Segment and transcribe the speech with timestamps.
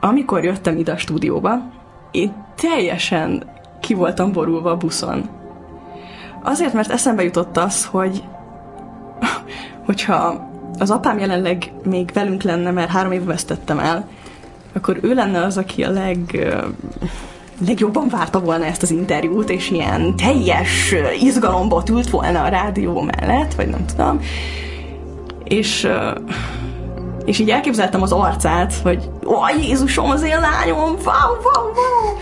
[0.00, 1.70] Amikor jöttem ide a stúdióba,
[2.10, 5.28] én teljesen ki voltam borulva a buszon.
[6.42, 8.22] Azért, mert eszembe jutott az, hogy
[9.86, 14.08] hogyha az apám jelenleg még velünk lenne, mert három év vesztettem el,
[14.72, 16.46] akkor ő lenne az, aki a leg,
[17.66, 23.54] legjobban várta volna ezt az interjút, és ilyen teljes izgalomba ült volna a rádió mellett,
[23.54, 24.20] vagy nem tudom.
[25.44, 25.88] És,
[27.24, 30.94] és így elképzeltem az arcát, hogy ó, Jézusom, az én lányom, wow,
[31.42, 32.18] wow, wow.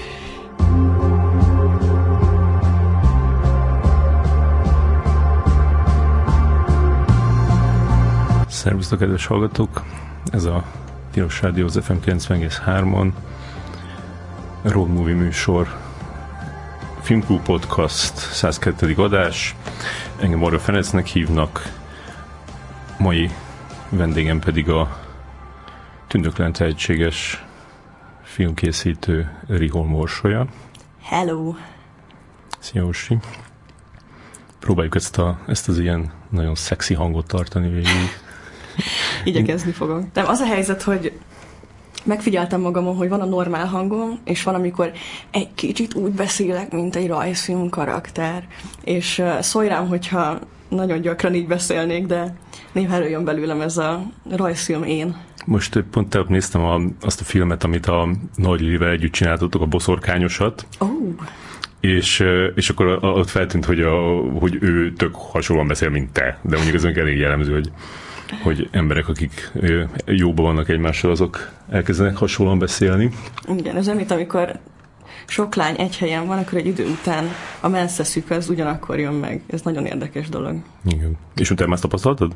[8.48, 9.82] Szervusztok, kedves hallgatók!
[10.32, 10.64] Ez a
[11.12, 13.12] Tilos Rádió az FM 90,3-on
[14.62, 15.76] Road Movie műsor
[17.00, 18.94] Filmklub Podcast 102.
[18.96, 19.56] adás.
[20.20, 21.72] Engem Marga Fenecnek hívnak.
[22.98, 23.30] Mai
[23.90, 24.98] vendégem pedig a
[26.06, 27.44] tündöklen tehetséges
[28.22, 30.46] filmkészítő Rihol Morsolya.
[31.02, 31.54] Hello!
[32.58, 33.18] Szia, Ossi.
[34.58, 37.86] Próbáljuk ezt, a, ezt az ilyen nagyon szexi hangot tartani végig.
[39.24, 40.04] Igyekezni fogok.
[40.12, 41.18] Nem, az a helyzet, hogy
[42.04, 44.92] megfigyeltem magamon, hogy van a normál hangom, és van, amikor
[45.30, 48.46] egy kicsit úgy beszélek, mint egy rajzfilm karakter.
[48.84, 52.34] És uh, szólj rám, hogyha nagyon gyakran így beszélnék, de
[52.72, 55.16] néha előjön belőlem ez a rajzfilm én.
[55.46, 59.66] Most pont tegnap néztem a, azt a filmet, amit a Nagy Livel együtt csináltatok, a
[59.66, 60.66] Boszorkányosat.
[60.78, 60.88] Oh.
[61.80, 63.90] És, és akkor ott feltűnt, hogy, a,
[64.38, 66.38] hogy ő tök hasonlóan beszél, mint te.
[66.42, 67.70] De mondjuk ez elég jellemző, hogy
[68.42, 69.50] hogy emberek, akik
[70.06, 73.10] jóban vannak egymással, azok elkezdenek hasonlóan beszélni.
[73.56, 74.58] Igen, ez amit amikor
[75.30, 77.28] sok lány egy helyen van, akkor egy idő után
[77.60, 79.42] a menszeszük az ugyanakkor jön meg.
[79.46, 80.56] Ez nagyon érdekes dolog.
[80.84, 81.16] Igen.
[81.34, 82.32] És utána ezt tapasztaltad?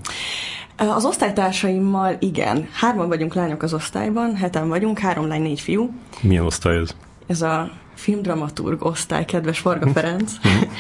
[0.77, 2.69] Az osztálytársaimmal igen.
[2.73, 5.91] Hárman vagyunk lányok az osztályban, heten vagyunk, három lány, négy fiú.
[6.21, 6.97] Milyen osztály ez?
[7.27, 10.33] Ez a filmdramaturg osztály, kedves Varga Ferenc.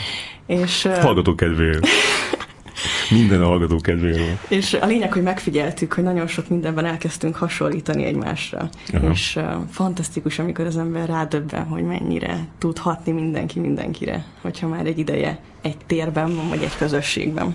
[0.47, 1.87] és, Hallgatók kedvéért.
[3.11, 4.39] Minden hallgató kedvéről.
[4.49, 8.69] És a lényeg, hogy megfigyeltük, hogy nagyon sok mindenben elkezdtünk hasonlítani egymásra.
[8.93, 9.11] Aha.
[9.11, 14.87] És uh, fantasztikus, amikor az ember rádöbben, hogy mennyire tud hatni mindenki mindenkire, hogyha már
[14.87, 17.55] egy ideje egy térben van, vagy egy közösségben.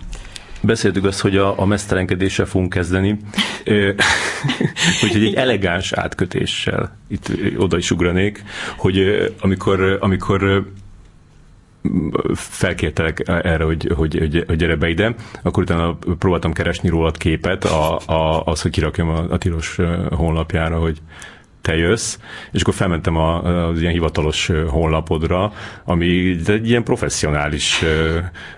[0.61, 3.19] Beszéltük azt, hogy a, a mesztelenkedéssel fogunk kezdeni,
[5.03, 8.43] úgyhogy egy elegáns átkötéssel itt oda is ugranék,
[8.77, 8.99] hogy
[9.39, 10.69] amikor, amikor
[12.33, 17.63] felkértelek erre, hogy, hogy, hogy, hogy gyere be ide, akkor utána próbáltam keresni rólad képet,
[17.65, 19.79] a, a, az, hogy kirakjam a, a tilos
[20.09, 21.01] honlapjára, hogy
[21.61, 22.17] te jössz,
[22.51, 25.51] és akkor felmentem a, az ilyen hivatalos honlapodra,
[25.83, 27.83] ami egy ilyen professzionális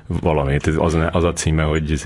[0.08, 2.02] valami, az, az a címe, hogy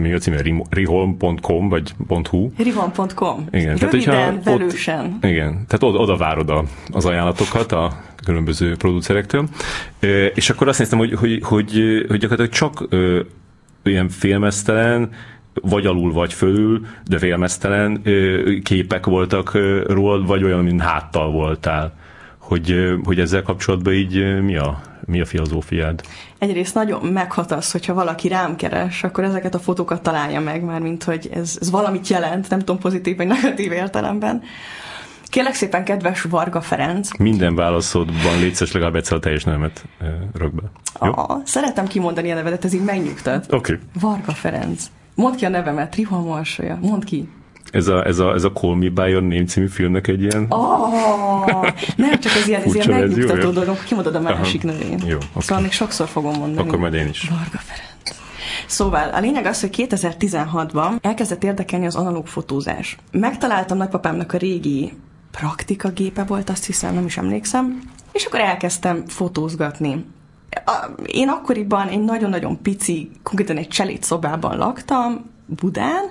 [0.00, 0.40] mi a címe,
[0.70, 1.94] rihol.com, vagy
[2.30, 2.50] .hu.
[2.56, 3.46] Rihol.com.
[3.50, 5.18] Igen, tehát, hogyha velősen.
[5.22, 9.48] Ott, igen, tehát oda, oda várod a, az ajánlatokat a különböző producerektől,
[10.34, 11.72] és akkor azt néztem, hogy, hogy, hogy,
[12.08, 12.88] hogy gyakorlatilag csak
[13.84, 15.10] ilyen filmesztelen,
[15.62, 18.02] vagy alul, vagy fölül, de félmeztelen
[18.62, 21.92] képek voltak róla, vagy olyan, mint háttal voltál.
[22.38, 26.00] Hogy, hogy ezzel kapcsolatban így mi a, mi a filozófiád?
[26.38, 30.80] Egyrészt nagyon meghat az, hogyha valaki rám keres, akkor ezeket a fotókat találja meg, már
[30.80, 34.42] mint hogy ez, ez valamit jelent, nem tudom, pozitív vagy negatív értelemben.
[35.24, 37.18] Kérlek szépen, kedves Varga Ferenc.
[37.18, 39.84] Minden válaszodban létszes legalább egyszer a teljes nevemet
[40.34, 40.62] rak be.
[41.02, 41.12] Jó?
[41.14, 43.44] Ah, szeretem kimondani a nevedet, ez így megnyugtat.
[43.52, 43.72] Oké.
[43.72, 43.86] Okay.
[44.00, 44.84] Varga Ferenc.
[45.14, 46.78] Mondd ki a nevemet, Riha Marsolya.
[46.80, 47.28] Mondd ki.
[47.70, 50.46] Ez a, ez, a, ez a Call Me By Your Name című filmnek egy ilyen...
[50.48, 51.62] Oh,
[51.96, 55.00] nem, csak ez ilyen, ez ilyen megnyugtató dolog, kimondod a másik nevén.
[55.06, 55.28] Jó, okay.
[55.38, 56.68] Szóval még sokszor fogom mondani.
[56.68, 57.28] Akkor majd én is.
[57.28, 57.92] Varga Ferenc.
[58.66, 62.96] Szóval a lényeg az, hogy 2016-ban elkezdett érdekelni az analóg fotózás.
[63.10, 64.92] Megtaláltam nagypapámnak a régi
[65.30, 67.80] praktika gépe volt, azt hiszem, nem is emlékszem,
[68.12, 70.04] és akkor elkezdtem fotózgatni
[71.06, 76.10] én akkoriban egy nagyon-nagyon pici, konkrétan egy cselit szobában laktam, Budán,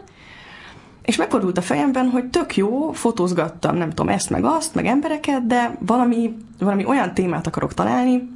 [1.02, 5.48] és megfordult a fejemben, hogy tök jó, fotózgattam, nem tudom, ezt meg azt, meg embereket,
[5.48, 8.30] de valami, valami olyan témát akarok találni,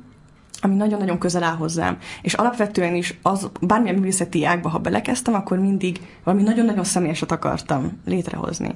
[0.62, 1.98] ami nagyon-nagyon közel áll hozzám.
[2.22, 8.00] És alapvetően is az, bármilyen művészeti ágba, ha belekezdtem, akkor mindig valami nagyon-nagyon személyeset akartam
[8.06, 8.76] létrehozni.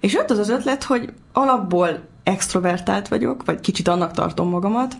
[0.00, 4.96] És jött az az ötlet, hogy alapból extrovertált vagyok, vagy kicsit annak tartom magamat,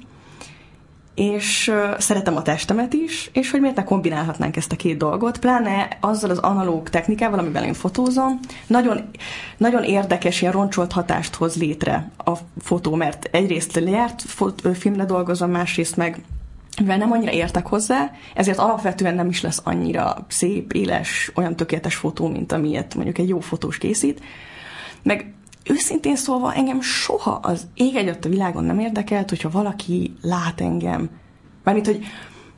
[1.15, 5.89] és szeretem a testemet is, és hogy miért ne kombinálhatnánk ezt a két dolgot, pláne
[6.01, 9.11] azzal az analóg technikával, amivel én fotózom, nagyon,
[9.57, 14.25] nagyon érdekes ilyen roncsolt hatást hoz létre a fotó, mert egyrészt lejárt
[14.75, 16.23] filmre dolgozom, másrészt meg
[16.81, 21.95] mivel nem annyira értek hozzá, ezért alapvetően nem is lesz annyira szép, éles, olyan tökéletes
[21.95, 24.21] fotó, mint amilyet mondjuk egy jó fotós készít.
[25.03, 25.33] Meg
[25.71, 31.11] őszintén szólva engem soha az ég egyet a világon nem érdekelt, hogyha valaki lát engem.
[31.65, 32.05] Mármint, hogy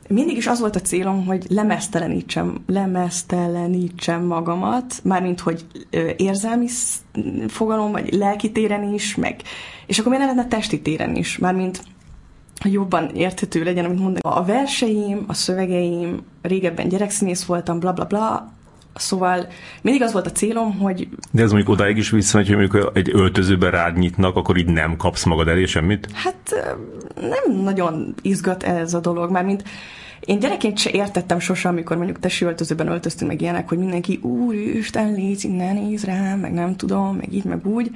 [0.07, 5.65] mindig is az volt a célom, hogy lemesztelenítsem, lemesztelenítsem magamat, mármint, hogy
[6.17, 6.67] érzelmi
[7.47, 9.41] fogalom, vagy lelki téren is, meg,
[9.85, 11.83] és akkor miért ne lehetne testi téren is, mármint,
[12.61, 14.19] hogy jobban érthető legyen, amit mondani.
[14.21, 18.53] A verseim, a szövegeim, régebben gyerekszínész voltam, bla bla bla,
[18.95, 19.47] Szóval
[19.81, 21.07] mindig az volt a célom, hogy...
[21.31, 24.97] De ez mondjuk odáig is visszamegy, hogy mondjuk egy öltözőben rád nyitnak, akkor így nem
[24.97, 26.07] kapsz magad elé semmit?
[26.13, 26.55] Hát
[27.15, 29.63] nem nagyon izgat ez a dolog, már mint
[30.19, 35.13] én gyerekként se értettem sosem, amikor mondjuk tesi öltözőben öltöztünk meg ilyenek, hogy mindenki úristen,
[35.13, 37.91] légy, ne néz rám, meg nem tudom, meg így, meg úgy.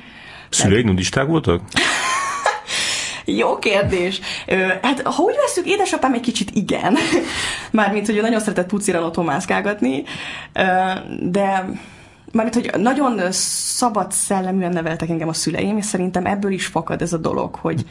[0.49, 1.61] Szüleid nudisták voltak?
[3.37, 4.19] Jó kérdés.
[4.81, 6.97] Hát, ha úgy veszük, édesapám egy kicsit igen.
[7.71, 10.03] Mármint, hogy ő nagyon szeretett puciran otthon mászkálgatni,
[11.21, 11.69] de
[12.31, 17.13] Mármint, hogy nagyon szabad szelleműen neveltek engem a szüleim, és szerintem ebből is fakad ez
[17.13, 17.85] a dolog, hogy,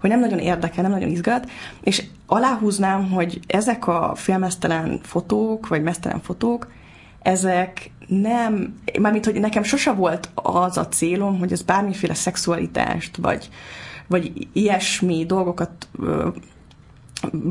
[0.00, 1.50] hogy nem nagyon érdekel, nem nagyon izgat,
[1.80, 6.70] és aláhúznám, hogy ezek a filmesztelen fotók, vagy mesztelen fotók,
[7.22, 13.48] ezek nem, mármint, hogy nekem sose volt az a célom, hogy ez bármiféle szexualitást, vagy,
[14.08, 15.88] vagy ilyesmi dolgokat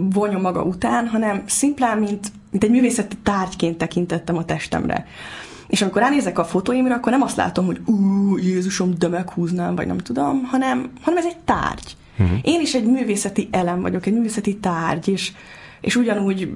[0.09, 5.05] vonjon maga után, hanem szimplán, mint, mint egy művészeti tárgyként tekintettem a testemre.
[5.67, 9.87] És amikor ránézek a fotóimra, akkor nem azt látom, hogy ú, Jézusom, de meghúznám, vagy
[9.87, 11.97] nem tudom, hanem, hanem ez egy tárgy.
[12.19, 12.37] Uh-huh.
[12.41, 15.31] Én is egy művészeti elem vagyok, egy művészeti tárgy, és,
[15.81, 16.51] és ugyanúgy,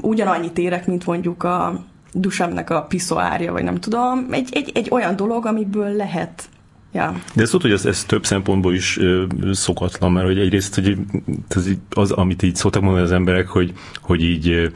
[0.00, 5.16] ugyanannyit érek, mint mondjuk a dusamnak a piszoárja, vagy nem tudom, egy, egy, egy olyan
[5.16, 6.48] dolog, amiből lehet
[6.94, 7.14] Ja.
[7.34, 10.98] De ezt tudod, hogy ez, ez több szempontból is ö, szokatlan, mert hogy egyrészt hogy
[11.48, 14.72] az, az, amit így szoktak mondani az emberek, hogy, hogy így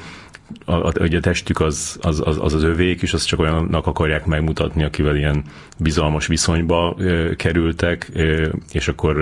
[0.64, 4.26] a, a, a testük az az, az, az az övék, és azt csak olyannak akarják
[4.26, 5.42] megmutatni, akivel ilyen
[5.78, 9.16] bizalmas viszonyba ö, kerültek, ö, és akkor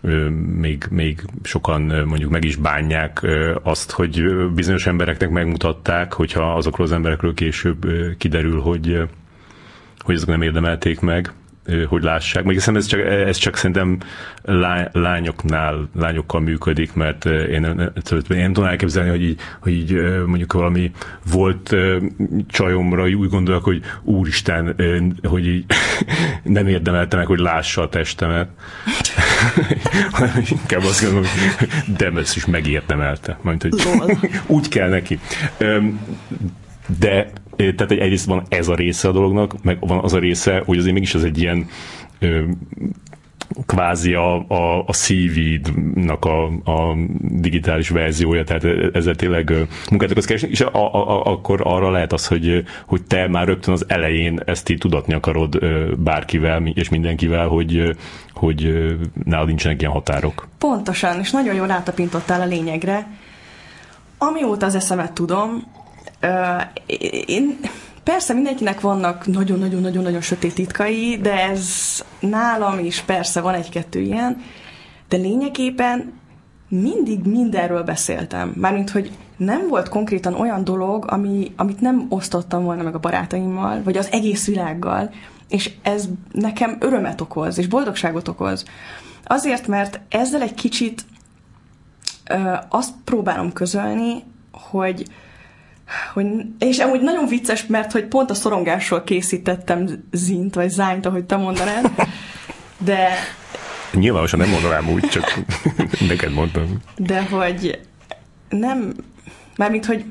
[0.00, 3.26] ö, még, még sokan mondjuk meg is bánják
[3.62, 4.24] azt, hogy
[4.54, 7.86] bizonyos embereknek megmutatták, hogyha azokról az emberekről később
[8.18, 9.02] kiderül, hogy,
[9.98, 11.32] hogy azok nem érdemelték meg
[11.88, 12.44] hogy lássák.
[12.44, 13.98] Még ez csak, ez csak szerintem
[14.92, 17.64] lányoknál, lányokkal működik, mert én,
[18.28, 19.92] én nem tudom elképzelni, hogy így, hogy így
[20.26, 20.90] mondjuk valami
[21.32, 21.76] volt
[22.46, 24.74] csajomra úgy gondolok, hogy úristen,
[25.22, 25.64] hogy így
[26.42, 28.48] nem érdemelte meg, hogy lássa a testemet.
[30.50, 31.28] Inkább azt gondolom,
[31.58, 33.38] hogy de ezt is megérdemelte.
[33.42, 33.72] Majd, hogy
[34.46, 35.18] úgy kell neki.
[36.98, 40.62] De tehát egy, egyrészt van ez a része a dolognak, meg van az a része,
[40.66, 41.66] hogy azért mégis ez egy ilyen
[42.18, 42.42] ö,
[43.66, 48.64] kvázi a, a, a CV-nak a, a digitális verziója, tehát
[48.94, 49.52] ezzel tényleg
[49.90, 53.46] munkát akarsz keresni, és a, a, a, akkor arra lehet az, hogy, hogy te már
[53.46, 55.58] rögtön az elején ezt így tudatni akarod
[55.98, 57.96] bárkivel és mindenkivel, hogy,
[58.34, 58.86] hogy
[59.24, 60.48] nálad nincsenek ilyen határok.
[60.58, 63.06] Pontosan, és nagyon jól átapintottál a lényegre.
[64.18, 65.64] Amióta az eszemet tudom,
[67.26, 67.58] én,
[68.02, 71.68] persze mindenkinek vannak nagyon-nagyon-nagyon-nagyon sötét titkai, de ez
[72.20, 74.42] nálam is persze van egy-kettő ilyen,
[75.08, 76.12] de lényegében
[76.68, 78.52] mindig mindenről beszéltem.
[78.56, 83.82] Mármint, hogy nem volt konkrétan olyan dolog, ami, amit nem osztottam volna meg a barátaimmal,
[83.82, 85.10] vagy az egész világgal,
[85.48, 88.64] és ez nekem örömet okoz, és boldogságot okoz.
[89.24, 91.04] Azért, mert ezzel egy kicsit
[92.30, 95.06] ö, azt próbálom közölni, hogy
[96.12, 96.26] hogy,
[96.58, 101.36] és amúgy nagyon vicces, mert hogy pont a szorongásról készítettem zint, vagy zányt, ahogy te
[101.36, 101.90] mondanád,
[102.78, 103.08] de...
[103.92, 105.34] Nyilvánosan nem mondanám úgy, csak
[106.08, 106.78] neked mondtam.
[106.96, 107.80] De hogy
[108.48, 108.94] nem,
[109.56, 110.04] mármint, hogy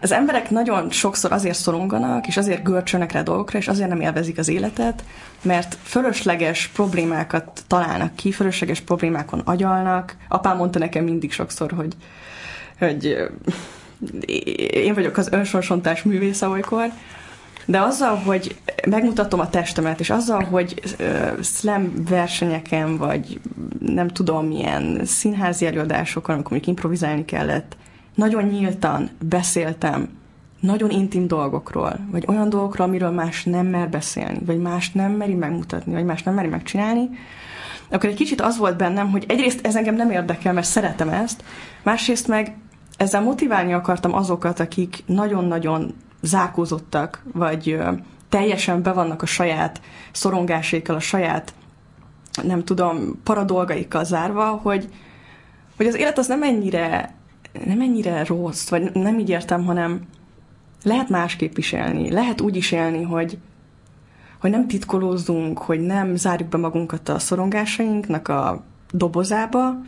[0.00, 4.38] az emberek nagyon sokszor azért szoronganak, és azért görcsölnek rá dolgokra, és azért nem élvezik
[4.38, 5.04] az életet,
[5.42, 10.16] mert fölösleges problémákat találnak ki, fölösleges problémákon agyalnak.
[10.28, 11.96] Apám mondta nekem mindig sokszor, hogy,
[12.78, 13.16] hogy
[14.70, 16.90] én vagyok az önsorsontás művész olykor,
[17.64, 18.56] de azzal, hogy
[18.88, 23.40] megmutatom a testemet, és azzal, hogy uh, slam versenyeken, vagy
[23.78, 27.76] nem tudom, milyen színházi előadásokon, amikor még improvizálni kellett,
[28.14, 30.08] nagyon nyíltan beszéltem
[30.60, 35.34] nagyon intim dolgokról, vagy olyan dolgokról, amiről más nem mer beszélni, vagy más nem meri
[35.34, 37.10] megmutatni, vagy más nem meri megcsinálni,
[37.88, 41.44] akkor egy kicsit az volt bennem, hogy egyrészt ez engem nem érdekel, mert szeretem ezt,
[41.82, 42.54] másrészt meg
[42.96, 47.78] ezzel motiválni akartam azokat, akik nagyon-nagyon zárkózottak, vagy
[48.28, 49.80] teljesen be vannak a saját
[50.12, 51.54] szorongásékkal, a saját,
[52.42, 54.88] nem tudom, paradolgaikkal zárva, hogy,
[55.76, 57.14] hogy az élet az nem ennyire,
[57.64, 60.00] nem ennyire rossz, vagy nem így értem, hanem
[60.82, 62.10] lehet másképp is élni.
[62.10, 63.38] Lehet úgy is élni, hogy,
[64.40, 68.62] hogy nem titkolózzunk, hogy nem zárjuk be magunkat a szorongásainknak a
[68.92, 69.80] dobozába,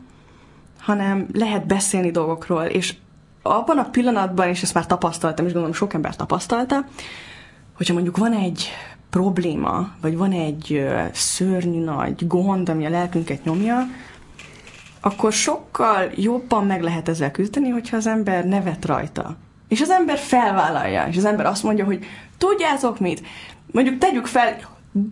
[0.79, 2.95] hanem lehet beszélni dolgokról, és
[3.43, 6.85] abban a pillanatban, és ezt már tapasztaltam, és gondolom sok ember tapasztalta,
[7.77, 8.69] hogyha mondjuk van egy
[9.11, 13.87] probléma, vagy van egy szörnyű nagy gond, ami a lelkünket nyomja,
[15.01, 19.37] akkor sokkal jobban meg lehet ezzel küzdeni, hogyha az ember nevet rajta.
[19.69, 22.05] És az ember felvállalja, és az ember azt mondja, hogy
[22.39, 23.23] tudjátok mit?
[23.73, 24.57] Mondjuk tegyük fel,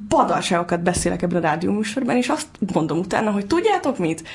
[0.09, 4.29] badalságokat beszélek ebben a rádióműsorban, és azt mondom utána, hogy tudjátok mit?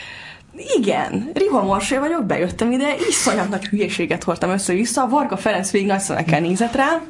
[0.78, 5.88] Igen, Riva Morsé vagyok, bejöttem ide, iszonyat nagy hülyeséget hordtam össze-vissza, a Varga Ferenc végig
[5.88, 7.02] nagy szemekkel nézett rám,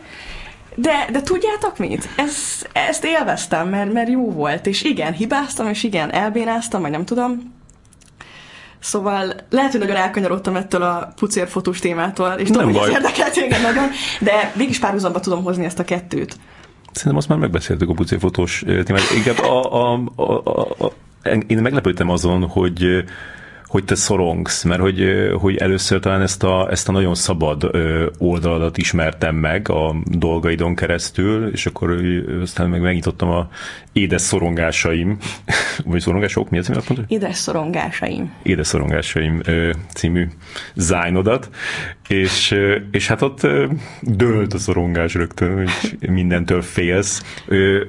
[0.76, 2.10] de, de tudjátok mit?
[2.16, 2.36] Ez,
[2.74, 7.60] ezt élveztem, mert, mert jó volt, és igen, hibáztam, és igen, elbénáztam, vagy nem tudom,
[8.84, 13.62] Szóval lehet, hogy nagyon elkanyarodtam ettől a pucérfotós témától, és tudom, hogy ez érdekelt engem
[13.62, 16.36] nagyon, de mégis párhuzamba tudom hozni ezt a kettőt.
[16.92, 19.02] Szerintem azt már megbeszéltük a pucérfotós témát.
[19.16, 20.92] Inkább a, a, a, a, a,
[21.48, 23.04] én meglepődtem azon, hogy
[23.72, 27.72] hogy te szorongsz, mert hogy, hogy először talán ezt a, ezt a nagyon szabad
[28.18, 32.02] oldaladat ismertem meg a dolgaidon keresztül, és akkor
[32.42, 33.50] aztán meg megnyitottam a
[33.92, 35.18] édes szorongásaim,
[35.86, 37.04] vagy szorongások, mi az, mi mondta?
[37.08, 38.34] Édes szorongásaim.
[38.44, 39.42] Édes szorongásaim
[39.94, 40.28] című
[40.76, 41.50] zájnodat,
[42.08, 42.56] és,
[42.92, 43.48] és hát ott
[44.02, 47.24] dőlt a szorongás rögtön, hogy mindentől félsz.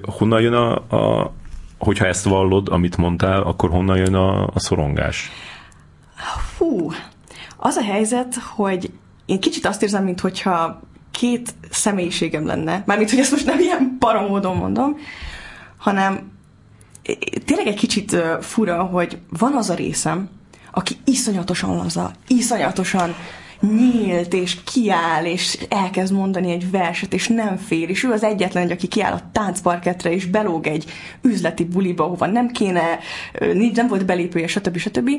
[0.02, 1.32] Honnan jön a, a
[1.84, 5.30] hogyha ezt vallod, amit mondtál, akkor honnan jön a, a szorongás?
[6.58, 6.90] Hú,
[7.56, 8.90] az a helyzet, hogy
[9.26, 12.82] én kicsit azt érzem, mintha két személyiségem lenne.
[12.86, 14.96] Mármint, hogy ezt most nem ilyen paramódon mondom,
[15.76, 16.30] hanem
[17.44, 20.28] tényleg egy kicsit fura, hogy van az a részem,
[20.70, 23.14] aki iszonyatosan laza, iszonyatosan
[23.62, 28.71] nyílt, és kiáll, és elkezd mondani egy verset, és nem fél, és ő az egyetlen,
[28.71, 30.90] aki kiáll a táncparketre, és belóg egy
[31.23, 32.99] üzleti buliba, hova nem kéne,
[33.73, 34.76] nem volt belépője, stb.
[34.76, 35.11] stb.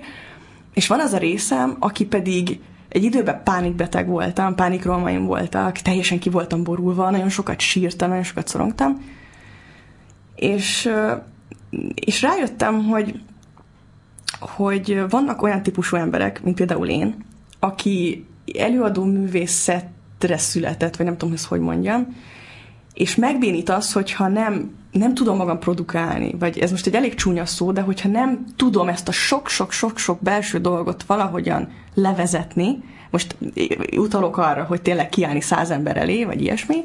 [0.74, 2.60] És van az a részem, aki pedig
[2.90, 8.48] egy időben pánikbeteg voltam, pánikrolmaim voltak, teljesen ki voltam borulva, nagyon sokat sírtam, nagyon sokat
[8.48, 9.02] szorongtam,
[10.36, 10.90] és,
[11.94, 13.20] és rájöttem, hogy,
[14.40, 17.16] hogy vannak olyan típusú emberek, mint például én,
[17.60, 18.26] aki
[18.60, 22.16] előadó művészetre született, vagy nem tudom, ezt hogy mondjam,
[22.94, 27.46] és megbénít az, hogyha nem, nem tudom magam produkálni, vagy ez most egy elég csúnya
[27.46, 33.36] szó, de hogyha nem tudom ezt a sok-sok-sok-sok belső dolgot valahogyan levezetni, most
[33.98, 36.84] utalok arra, hogy tényleg kiállni száz ember elé, vagy ilyesmi,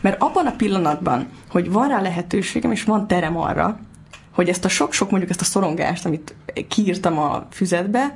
[0.00, 3.80] mert abban a pillanatban, hogy van rá lehetőségem, és van terem arra,
[4.34, 6.34] hogy ezt a sok-sok, mondjuk ezt a szorongást, amit
[6.68, 8.14] kiírtam a füzetbe,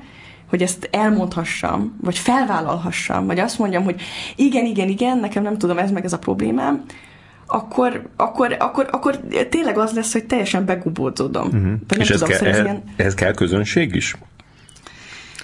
[0.52, 4.00] hogy ezt elmondhassam, vagy felvállalhassam, vagy azt mondjam, hogy
[4.36, 6.84] igen, igen, igen, nekem nem tudom, ez meg ez a problémám,
[7.46, 11.46] akkor, akkor, akkor, akkor tényleg az lesz, hogy teljesen begubódzódom.
[11.46, 11.72] Uh-huh.
[11.98, 12.82] És ez, kell, ehhez, ilyen...
[12.96, 14.16] ehhez kell közönség is?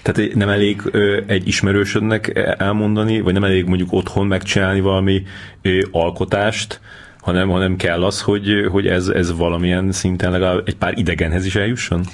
[0.01, 5.23] Tehát nem elég ö, egy ismerősödnek elmondani, vagy nem elég mondjuk otthon megcsinálni valami
[5.61, 6.79] ö, alkotást,
[7.21, 11.55] hanem, hanem kell az, hogy, hogy ez, ez valamilyen szinten legalább egy pár idegenhez is
[11.55, 12.05] eljusson?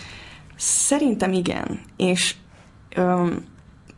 [0.56, 1.80] Szerintem igen.
[1.98, 2.36] És
[2.96, 3.44] öm,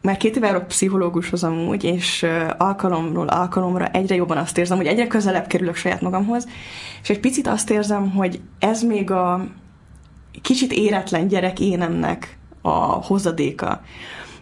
[0.01, 2.25] már két éve járok pszichológushoz amúgy, és
[2.57, 6.47] alkalomról alkalomra egyre jobban azt érzem, hogy egyre közelebb kerülök saját magamhoz,
[7.01, 9.47] és egy picit azt érzem, hogy ez még a
[10.41, 13.81] kicsit éretlen gyerek énemnek a hozadéka.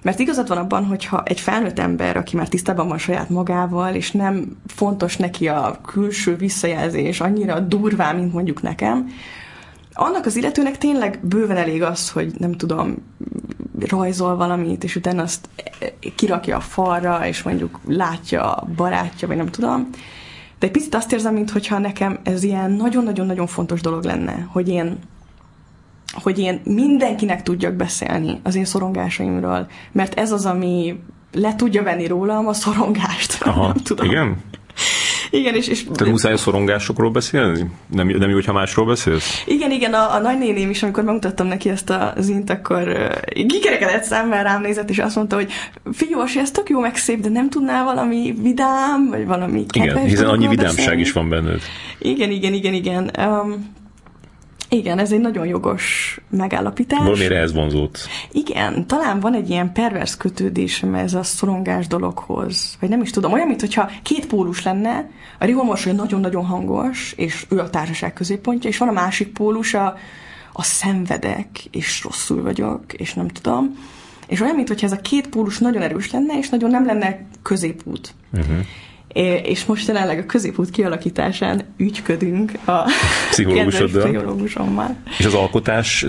[0.01, 4.11] Mert igazad van abban, hogyha egy felnőtt ember, aki már tisztában van saját magával, és
[4.11, 9.09] nem fontos neki a külső visszajelzés annyira durván, mint mondjuk nekem,
[9.95, 12.95] annak az illetőnek tényleg bőven elég az, hogy nem tudom,
[13.79, 15.49] rajzol valamit, és utána azt
[16.15, 19.89] kirakja a falra, és mondjuk látja a barátja, vagy nem tudom.
[20.59, 24.97] De egy picit azt érzem, mintha nekem ez ilyen nagyon-nagyon-nagyon fontos dolog lenne, hogy én
[26.13, 30.99] hogy én mindenkinek tudjak beszélni az én szorongásaimról, mert ez az, ami
[31.31, 33.41] le tudja venni rólam a szorongást.
[33.43, 34.05] Aha, nem tudom.
[34.05, 34.37] Igen?
[35.29, 35.67] Igen, és...
[35.67, 37.65] és Tehát muszáj a szorongásokról beszélni?
[37.91, 39.43] Nem, nem jó, hogyha másról beszélsz?
[39.45, 44.03] Igen, igen, a, a nagynéném is, amikor megmutattam neki ezt a zint, akkor uh, kikerekedett
[44.03, 45.51] szemmel rám nézett, és azt mondta, hogy
[45.91, 50.07] figyelj, ez tök jó, meg szép, de nem tudnál valami vidám, vagy valami kedves Igen,
[50.07, 51.01] hiszen annyi vidámság beszélni?
[51.01, 51.61] is van benned.
[51.99, 53.11] Igen, igen, igen, igen.
[53.17, 53.73] Um,
[54.75, 56.99] igen, ez egy nagyon jogos megállapítás.
[56.99, 58.07] Valamire ez vonzódsz.
[58.31, 62.77] Igen, talán van egy ilyen pervers kötődésem ez a szorongás dologhoz.
[62.79, 67.45] Vagy nem is tudom, olyan, mintha két pólus lenne, a Riho Morsó nagyon-nagyon hangos, és
[67.49, 69.97] ő a társaság középpontja, és van a másik pólus, a,
[70.53, 73.77] a szenvedek, és rosszul vagyok, és nem tudom.
[74.27, 78.13] És olyan, mintha ez a két pólus nagyon erős lenne, és nagyon nem lenne középút.
[78.33, 78.57] Uh-huh.
[79.43, 82.81] És most jelenleg a középút kialakításán ügyködünk a
[83.29, 84.03] Pszichológusoddal.
[84.03, 84.95] pszichológusommal.
[85.17, 85.99] És az alkotás,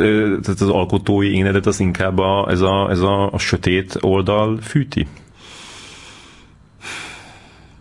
[0.43, 5.07] tehát az alkotói énedet az inkább a, ez, a, ez a, a sötét oldal fűti?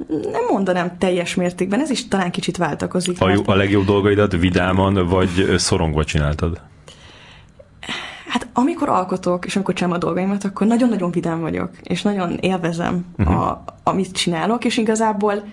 [0.08, 3.22] Nem mondanám teljes mértékben, ez is talán kicsit váltakozik.
[3.22, 6.62] A, jó, a legjobb dolgaidat vidáman vagy szorongva csináltad?
[8.36, 13.06] Hát amikor alkotok, és amikor csinálom a dolgaimat, akkor nagyon-nagyon vidám vagyok, és nagyon élvezem,
[13.18, 13.42] uh-huh.
[13.42, 15.44] a, amit csinálok, és igazából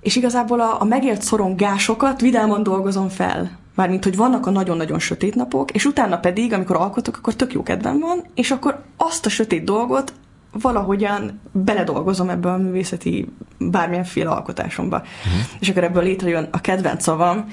[0.00, 3.58] és igazából a, a megélt szorongásokat vidáman dolgozom fel.
[3.74, 7.62] Mármint, hogy vannak a nagyon-nagyon sötét napok, és utána pedig, amikor alkotok, akkor tök jó
[7.62, 10.12] kedvem van, és akkor azt a sötét dolgot
[10.52, 13.28] valahogyan beledolgozom ebbe a művészeti
[13.58, 14.96] bármilyenféle alkotásomba.
[14.96, 15.40] Uh-huh.
[15.60, 17.46] És akkor ebből létrejön a kedvenc szavam,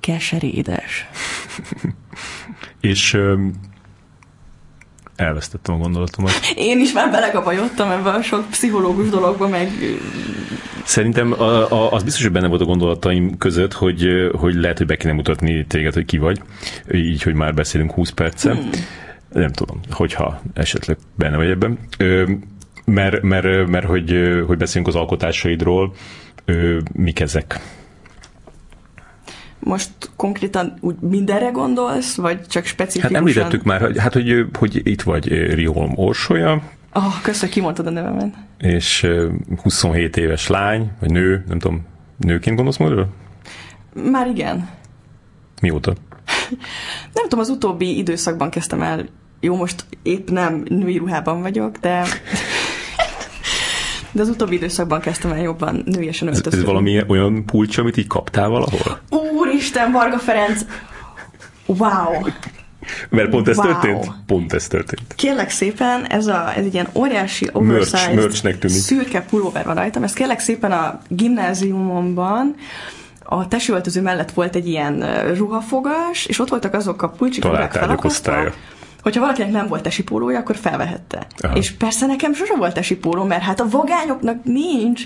[0.00, 1.06] keserédes.
[2.80, 3.18] és
[5.16, 6.32] elvesztettem a gondolatomat.
[6.56, 9.70] Én is már belegabajodtam ebbe a sok pszichológus dologba, meg...
[10.84, 14.06] Szerintem a, a, az biztos, hogy benne volt a gondolataim között, hogy,
[14.38, 16.40] hogy lehet, hogy be kéne mutatni téged, hogy ki vagy,
[16.92, 18.52] így, hogy már beszélünk 20 perce.
[18.52, 18.70] Hmm.
[19.32, 21.78] Nem tudom, hogyha esetleg benne vagy ebben.
[21.98, 22.24] Ö,
[22.84, 25.94] mert, mert, mert hogy, hogy beszélünk az alkotásaidról,
[26.44, 27.60] ö, mik ezek?
[29.66, 33.14] Most konkrétan úgy mindenre gondolsz, vagy csak specifikusan?
[33.14, 36.62] Hát említettük már, hogy, hát, hogy, hogy itt vagy Riholm Orsolya.
[36.92, 38.34] Oh, köszönöm, kimondtad a nevemet.
[38.58, 39.06] És
[39.62, 43.06] 27 éves lány, vagy nő, nem tudom, nőként gondolsz majd
[44.10, 44.68] Már igen.
[45.60, 45.92] Mióta?
[47.14, 49.06] nem tudom, az utóbbi időszakban kezdtem el,
[49.40, 52.04] jó, most épp nem női ruhában vagyok, de
[54.16, 56.58] de az utóbbi időszakban kezdtem el jobban nőiesen öltözködni.
[56.58, 59.00] Ez, ez valami olyan pulcs, amit így kaptál valahol?
[59.56, 60.60] Úristen, Varga Ferenc!
[61.66, 62.26] Wow!
[63.08, 63.66] Mert pont ez wow.
[63.66, 64.06] történt?
[64.26, 65.14] Pont ez történt.
[65.14, 70.02] Kérlek szépen, ez, a, ez egy ilyen óriási oversized merch, szürke pulóver van rajtam.
[70.02, 72.54] Ez kérlek szépen a gimnáziumomban
[73.22, 78.52] a testültöző mellett volt egy ilyen ruhafogas, és ott voltak azok a pulcsik, amelyek felakasztva
[79.02, 81.26] hogyha valakinek nem volt esipólója, akkor felvehette.
[81.38, 81.56] Aha.
[81.56, 85.04] És persze nekem sose volt esipóló, mert hát a vagányoknak nincs.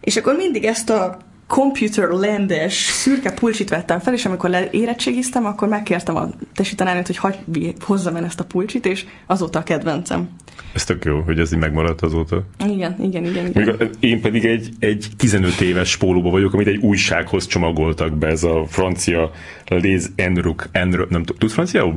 [0.00, 1.18] És akkor mindig ezt a
[1.50, 7.16] computer landes szürke pulcsit vettem fel, és amikor érettségiztem, akkor megkértem a tesi tanárnőt, hogy
[7.16, 7.38] hagy,
[7.80, 10.28] hozzam el ezt a pulcsit, és azóta a kedvencem.
[10.74, 12.42] Ez tök jó, hogy ez így megmaradt azóta.
[12.66, 13.46] Igen, igen, igen.
[13.46, 13.90] igen.
[14.00, 18.64] én pedig egy, egy 15 éves pólóba vagyok, amit egy újsághoz csomagoltak be, ez a
[18.68, 19.30] francia
[19.66, 21.94] Les Enruk, Enruk nem tudsz franciául?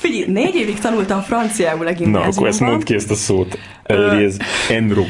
[0.00, 3.58] Figyelj, négy évig tanultam franciául a Na, akkor ezt mondd ki ezt a szót.
[3.82, 4.36] Ez
[4.68, 5.08] Enruk,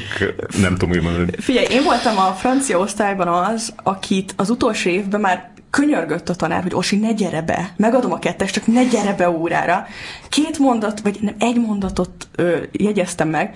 [0.61, 1.31] nem tudom, hogy mondani.
[1.39, 6.63] Figyelj, én voltam a francia osztályban az, akit az utolsó évben már könyörgött a tanár,
[6.63, 9.87] hogy Osi, ne gyere be, megadom a kettest, csak ne gyere be órára.
[10.29, 13.55] Két mondat, vagy nem, egy mondatot ö, jegyeztem meg,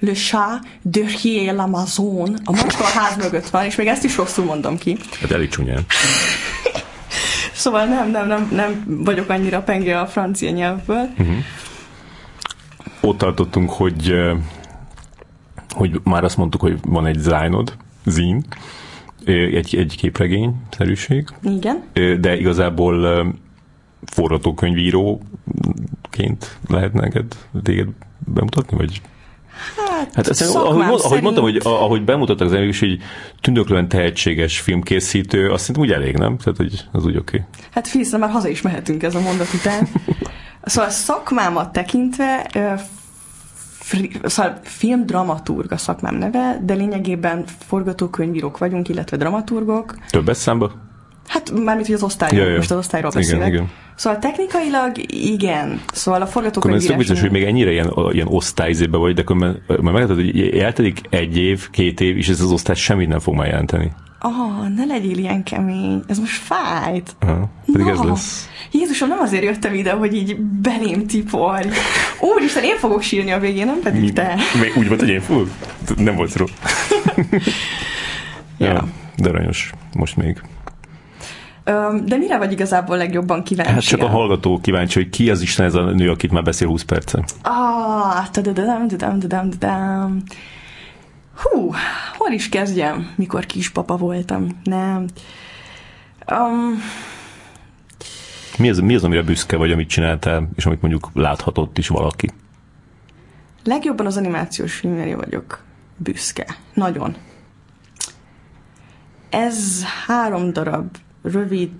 [0.00, 1.00] Le chat de
[1.52, 4.96] l'Amazon, a macska a ház mögött van, és még ezt is rosszul mondom ki.
[5.20, 5.86] Hát elég csúnyán.
[7.64, 11.08] Szóval nem, nem, nem, nem vagyok annyira penge a francia nyelvből.
[11.18, 11.36] Uh-huh.
[13.00, 14.14] Ott tartottunk, hogy,
[15.70, 18.44] hogy már azt mondtuk, hogy van egy zájnod, zín,
[19.24, 21.28] egy, egy képregény szerűség.
[21.42, 21.82] Igen.
[22.20, 23.26] De igazából
[24.04, 29.00] forgatókönyvíróként lehet neked téged bemutatni, vagy
[29.76, 31.04] Hát, hát ezt, ahogy, szerint...
[31.04, 32.98] ahogy mondtam, hogy ahogy bemutattak az emberek, hogy
[33.40, 36.36] tündöklően tehetséges filmkészítő, azt szerintem úgy elég, nem?
[36.36, 37.36] Tehát, hogy az úgy oké.
[37.36, 37.48] Okay.
[37.70, 39.88] Hát figyelj, már haza is mehetünk ez a mondat után.
[40.64, 42.46] szóval a szakmámat tekintve
[43.78, 49.94] fri, szóval filmdramaturg a szakmám neve, de lényegében forgatókönyvírók vagyunk, illetve dramaturgok.
[50.10, 50.72] Többes számba?
[51.26, 52.56] Hát mármint, hogy az osztályról, ja, ja.
[52.56, 53.46] most az osztályról beszélek.
[53.46, 53.70] Igen, igen.
[53.94, 55.80] Szóval technikailag igen.
[55.92, 59.54] Szóval a forgatókönyv Akkor biztos, hogy még ennyire ilyen, ilyen osztályzébe vagy, de akkor már,
[59.66, 63.46] meglehetett, hogy eltelik egy év, két év, és ez az osztály semmit nem fog már
[63.46, 63.92] jelenteni.
[64.18, 67.16] Ah, ne legyél ilyen kemény, ez most fájt.
[67.20, 67.92] Aha, pedig no.
[67.92, 68.48] ez lesz.
[68.70, 71.64] Jézusom, nem azért jöttem ide, hogy így belém tipolj.
[72.20, 74.34] Úristen, én fogok sírni a végén, nem pedig te.
[74.60, 75.48] Még úgy volt, hogy én fogok?
[75.96, 76.46] Nem volt ró.
[78.58, 78.66] ja.
[78.66, 78.88] ja.
[79.16, 80.42] De aranyos, most még.
[82.04, 83.72] De mire vagy igazából legjobban kíváncsi?
[83.72, 86.68] Hát csak a hallgató kíváncsi, hogy ki az Isten ez a nő, akit már beszél
[86.68, 87.24] 20 perce.
[87.42, 90.22] Ah, tadadam, tadadam.
[91.36, 91.70] Hú,
[92.18, 94.60] hol is kezdjem, mikor kispapa voltam?
[94.64, 95.06] Nem.
[96.30, 96.82] Um,
[98.58, 102.30] mi az, mi az, amire büszke vagy, amit csináltál, és amit mondjuk láthatott is valaki?
[103.64, 105.62] Legjobban az animációs filmjére vagyok
[105.96, 106.46] büszke.
[106.74, 107.16] Nagyon.
[109.30, 110.86] Ez három darab
[111.24, 111.72] rövid,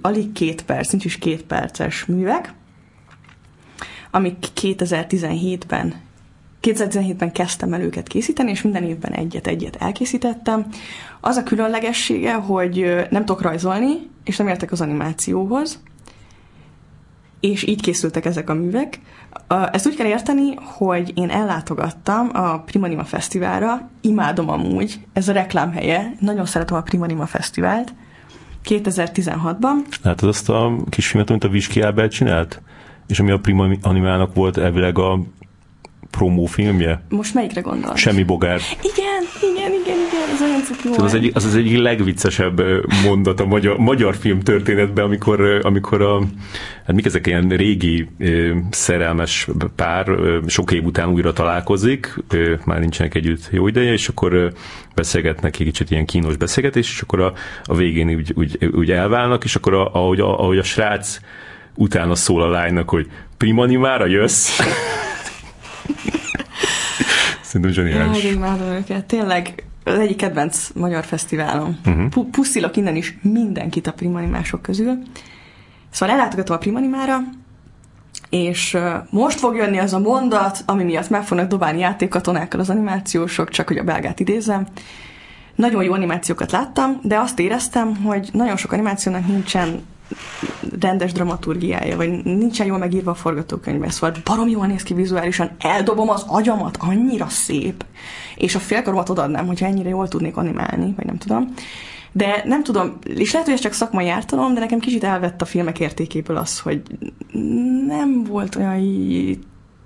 [0.00, 2.52] alig két perc, nincs is két perces művek,
[4.10, 5.94] amik 2017-ben
[6.64, 10.66] 2017-ben kezdtem el őket készíteni, és minden évben egyet-egyet elkészítettem.
[11.20, 15.82] Az a különlegessége, hogy nem tudok rajzolni, és nem értek az animációhoz,
[17.40, 19.00] és így készültek ezek a művek.
[19.72, 26.12] Ezt úgy kell érteni, hogy én ellátogattam a Primanima Fesztiválra, imádom amúgy, ez a reklámhelye,
[26.20, 27.94] nagyon szeretem a Primanima Fesztivált,
[28.64, 29.74] 2016-ban.
[30.02, 32.62] Látod azt a kis filmet, amit a Viski Albert csinált?
[33.06, 35.20] És ami a Prima Animának volt elvileg a
[36.16, 37.02] promófilmje?
[37.08, 38.00] Most melyikre gondolsz?
[38.00, 38.60] Semmi bogár.
[38.82, 39.22] Igen,
[39.52, 41.00] igen, igen, igen, ez olyan cuki volt.
[41.00, 42.62] Az, egy, az az egyik legviccesebb
[43.04, 46.22] mondat a magyar, magyar film történetben, amikor, amikor a,
[46.86, 48.08] hát mik ezek ilyen régi
[48.70, 50.10] szerelmes pár
[50.46, 52.14] sok év után újra találkozik,
[52.64, 54.52] már nincsenek együtt jó ideje, és akkor
[54.94, 57.32] beszélgetnek egy kicsit ilyen kínos beszélgetés, és akkor a,
[57.64, 61.20] a végén úgy, úgy, úgy elválnak, és akkor a, ahogy, a, ahogy a srác
[61.74, 64.58] utána szól a lánynak, hogy primanimára jössz?
[67.42, 68.22] Szerintem zseniális.
[68.22, 69.04] Jaj, imádom őket.
[69.04, 71.78] Tényleg az egyik kedvenc magyar fesztiválom.
[71.86, 72.26] Uh-huh.
[72.30, 74.98] Puszilok innen is mindenkit a primanimások közül.
[75.90, 77.18] Szóval ellátogatom a primanimára,
[78.30, 78.76] és
[79.10, 83.68] most fog jönni az a mondat, ami miatt meg fognak dobálni játékkatonákkal az animációsok, csak
[83.68, 84.66] hogy a belgát idézem.
[85.54, 89.82] Nagyon jó animációkat láttam, de azt éreztem, hogy nagyon sok animációnak nincsen
[90.80, 96.08] rendes dramaturgiája, vagy nincsen jól megírva a forgatókönyvben, szóval barom jól néz ki vizuálisan, eldobom
[96.08, 97.84] az agyamat, annyira szép,
[98.36, 101.54] és a félkaromat odaadnám, hogyha ennyire jól tudnék animálni, vagy nem tudom.
[102.12, 105.44] De nem tudom, és lehet, hogy ez csak szakmai ártalom, de nekem kicsit elvett a
[105.44, 106.82] filmek értékéből az, hogy
[107.86, 108.80] nem volt olyan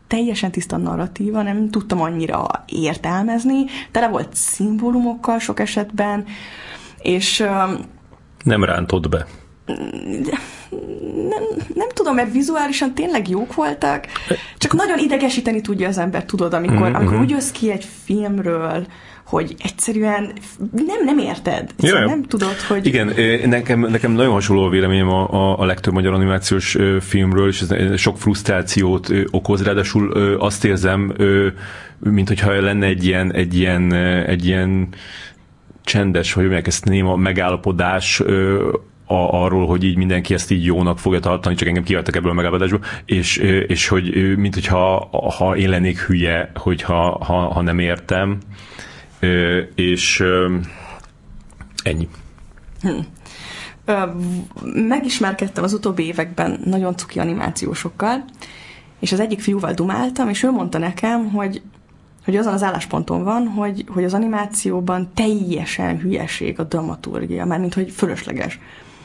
[0.06, 6.24] teljesen tiszta narratíva, nem tudtam annyira értelmezni, tele volt szimbólumokkal sok esetben,
[7.02, 7.44] és...
[8.44, 9.26] Nem rántott be
[11.28, 11.42] nem,
[11.74, 14.06] nem tudom, mert vizuálisan tényleg jók voltak,
[14.58, 16.94] csak nagyon idegesíteni tudja az ember, tudod, amikor, mm-hmm.
[16.94, 17.22] amikor mhm.
[17.22, 18.86] úgy jössz ki egy filmről,
[19.28, 20.32] hogy egyszerűen
[20.86, 21.70] nem, nem érted.
[21.76, 22.86] Egyszerűen nem tudod, hogy...
[22.86, 23.12] Igen,
[23.48, 27.98] nekem, nekem nagyon hasonló a véleményem a, a, a legtöbb magyar animációs filmről, és ez
[27.98, 31.14] sok frusztrációt okoz, ráadásul azt érzem,
[31.98, 33.92] mint hogyha lenne egy ilyen, egy ilyen,
[34.26, 34.88] egy ilyen
[35.84, 38.22] csendes, hogy mondják ezt néma megállapodás
[39.08, 42.34] a, arról, hogy így mindenki ezt így jónak fogja tartani, csak engem kiadtak ebből a
[42.34, 48.38] megállapodásból, és, és hogy mint hogyha ha én lennék hülye, hogyha ha, ha nem értem,
[49.74, 50.24] és
[51.82, 52.08] ennyi.
[52.80, 52.98] Hm.
[54.88, 58.24] Megismerkedtem az utóbbi években nagyon cuki animációsokkal,
[59.00, 61.62] és az egyik fiúval dumáltam, és ő mondta nekem, hogy
[62.24, 67.90] hogy azon az állásponton van, hogy, hogy az animációban teljesen hülyeség a dramaturgia, mármint hogy
[67.90, 68.58] fölösleges.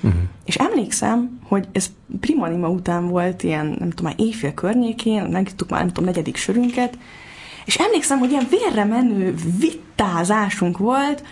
[0.03, 0.21] Uh-huh.
[0.45, 5.79] És emlékszem, hogy ez primanima után volt ilyen, nem tudom, már éjfél környékén, megittuk már,
[5.79, 6.97] nem tudom, negyedik sörünket,
[7.65, 11.23] és emlékszem, hogy ilyen vérre menő vitázásunk volt,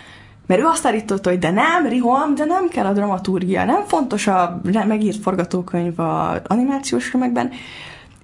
[0.46, 4.26] mert ő azt állította, hogy de nem, Rihom, de nem kell a dramaturgia, nem fontos
[4.26, 7.50] a megírt forgatókönyv a animációs filmekben,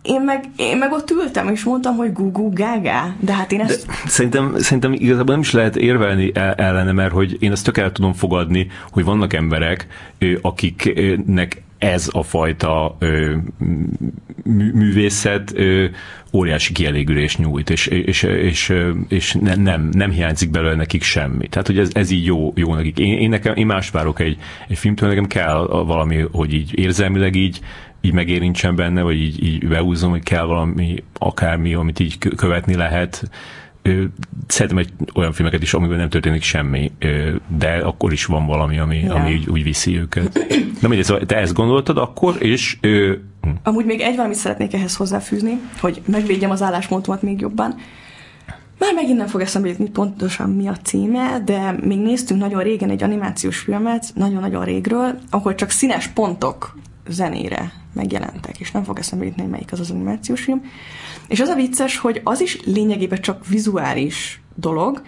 [0.09, 3.87] én meg, én meg ott ültem, és mondtam, hogy gugu gaga, de hát én ezt...
[3.87, 7.93] De szerintem, szerintem igazából nem is lehet érvelni ellene, mert hogy én ezt tök el
[7.93, 9.87] tudom fogadni, hogy vannak emberek,
[10.43, 13.37] akiknek ez a fajta ö,
[14.73, 15.87] művészet ö,
[16.33, 18.75] óriási kielégülés nyújt, és, és, és,
[19.09, 21.49] és nem, nem hiányzik belőle nekik semmi.
[21.49, 22.99] Tehát, hogy ez, ez így jó, jó nekik.
[22.99, 24.37] Én, én, nekem, én más várok egy,
[24.69, 27.61] egy filmtől, nekem kell valami, hogy így érzelmileg így
[28.01, 33.31] így megérintsen benne, vagy így, így behúzom, hogy kell valami, akármi, amit így követni lehet.
[34.47, 36.93] Szeretem egy olyan filmeket is, amiben nem történik semmi,
[37.57, 39.15] de akkor is van valami, ami, ja.
[39.15, 40.33] ami úgy, úgy viszi őket.
[40.81, 42.79] De mindegy, szóval te ezt gondoltad akkor, és...
[42.81, 43.51] Hm.
[43.63, 47.75] Amúgy még egy valamit szeretnék ehhez hozzáfűzni, hogy megvédjem az álláspontomat még jobban.
[48.79, 52.91] Már megint nem fog eszembe jutni pontosan mi a címe, de még néztünk nagyon régen
[52.91, 56.77] egy animációs filmet, nagyon-nagyon régről, ahol csak színes pontok
[57.09, 60.63] zenére megjelentek, és nem fog eszembe jutni, melyik az az animációs film.
[61.29, 65.03] És az a vicces, hogy az is lényegében csak vizuális dolog,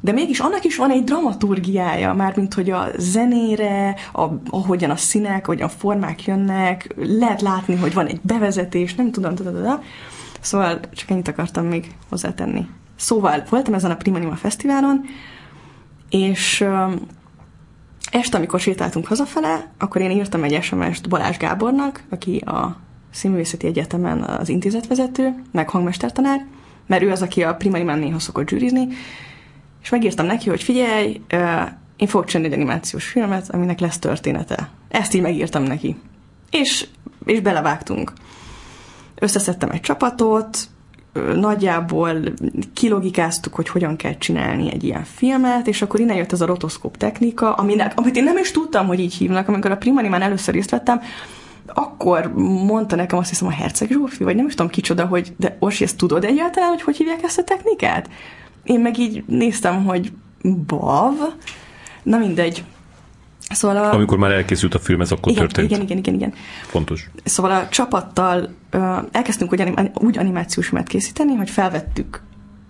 [0.00, 5.46] de mégis annak is van egy dramaturgiája, mármint hogy a zenére, a, ahogyan a színek,
[5.48, 9.80] ahogyan a formák jönnek, lehet látni, hogy van egy bevezetés, nem tudom, tudom.
[10.40, 12.66] Szóval csak ennyit akartam még hozzátenni.
[12.96, 15.04] Szóval voltam ezen a Primanima Fesztiválon,
[16.10, 16.64] és
[18.12, 22.76] Este, amikor sétáltunk hazafele, akkor én írtam egy SMS-t Balázs Gábornak, aki a
[23.10, 26.46] Színművészeti Egyetemen az intézetvezető, meg hangmestertanár,
[26.86, 28.88] mert ő az, aki a primaimán néha szokott zsűrizni,
[29.82, 31.20] és megírtam neki, hogy figyelj,
[31.96, 34.70] én fogok csinálni egy animációs filmet, aminek lesz története.
[34.88, 35.96] Ezt így megírtam neki.
[36.50, 36.86] És,
[37.24, 38.12] és belevágtunk.
[39.14, 40.58] Összeszedtem egy csapatot,
[41.34, 42.22] nagyjából
[42.72, 46.96] kilogikáztuk, hogy hogyan kell csinálni egy ilyen filmet, és akkor innen jött ez a rotoszkóp
[46.96, 50.70] technika, aminek, amit én nem is tudtam, hogy így hívnak, amikor a Primarimán először részt
[50.70, 51.00] vettem,
[51.66, 52.32] akkor
[52.66, 55.84] mondta nekem azt hiszem a Herceg Zsófi, vagy nem is tudom kicsoda, hogy de Orsi,
[55.84, 58.08] ezt tudod egyáltalán, hogy hogy hívják ezt a technikát?
[58.64, 60.12] Én meg így néztem, hogy
[60.66, 61.14] bav,
[62.02, 62.64] na mindegy.
[63.50, 63.92] Szóval a...
[63.92, 65.70] Amikor már elkészült a film, ez akkor igen, történt.
[65.70, 66.32] Igen, igen, igen, igen.
[66.62, 67.10] Fontos.
[67.24, 69.62] Szóval a csapattal uh, elkezdtünk úgy,
[69.94, 72.22] úgy animációs filmet készíteni, hogy felvettük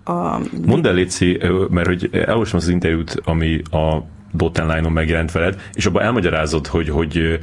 [0.03, 0.39] a...
[0.65, 5.85] Mondd el, Léci, mert hogy elolvastam az interjút, ami a Dotted Line-on megjelent veled, és
[5.85, 7.39] abban elmagyarázod, hogy, hogy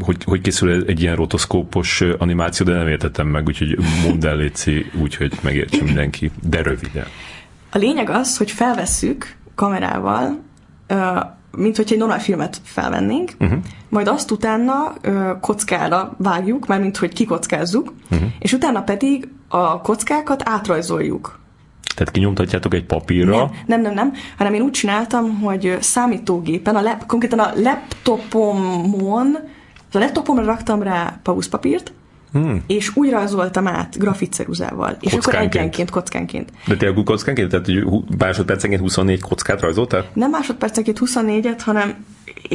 [0.00, 4.90] hogy, hogy készül egy ilyen rotoszkópos animáció, de nem értettem meg, úgyhogy mondd el, Léci,
[5.00, 7.06] úgyhogy megértse mindenki, de röviden.
[7.70, 10.42] A lényeg az, hogy felvesszük kamerával
[11.56, 13.58] mint hogy egy normál filmet felvennénk, uh-huh.
[13.88, 18.28] majd azt utána ö, kockára vágjuk, mint hogy kikockázzuk, uh-huh.
[18.38, 21.38] és utána pedig a kockákat átrajzoljuk.
[21.94, 23.36] Tehát kinyomtatjátok egy papírra?
[23.36, 29.36] Nem, nem, nem, nem, hanem én úgy csináltam, hogy számítógépen, a lap, konkrétan a laptopomon,
[29.92, 31.92] a laptopomra raktam rá pauszpapírt,
[32.32, 32.62] Hmm.
[32.66, 34.96] És úgy rajzoltam át grafitceruzával.
[35.00, 36.52] És akkor egyenként, kockánként.
[36.66, 37.50] De tényleg kockánként?
[37.50, 37.84] Tehát hogy
[38.18, 40.06] másodpercenként 24 kockát rajzoltál?
[40.12, 42.04] Nem másodpercenként 24-et, hanem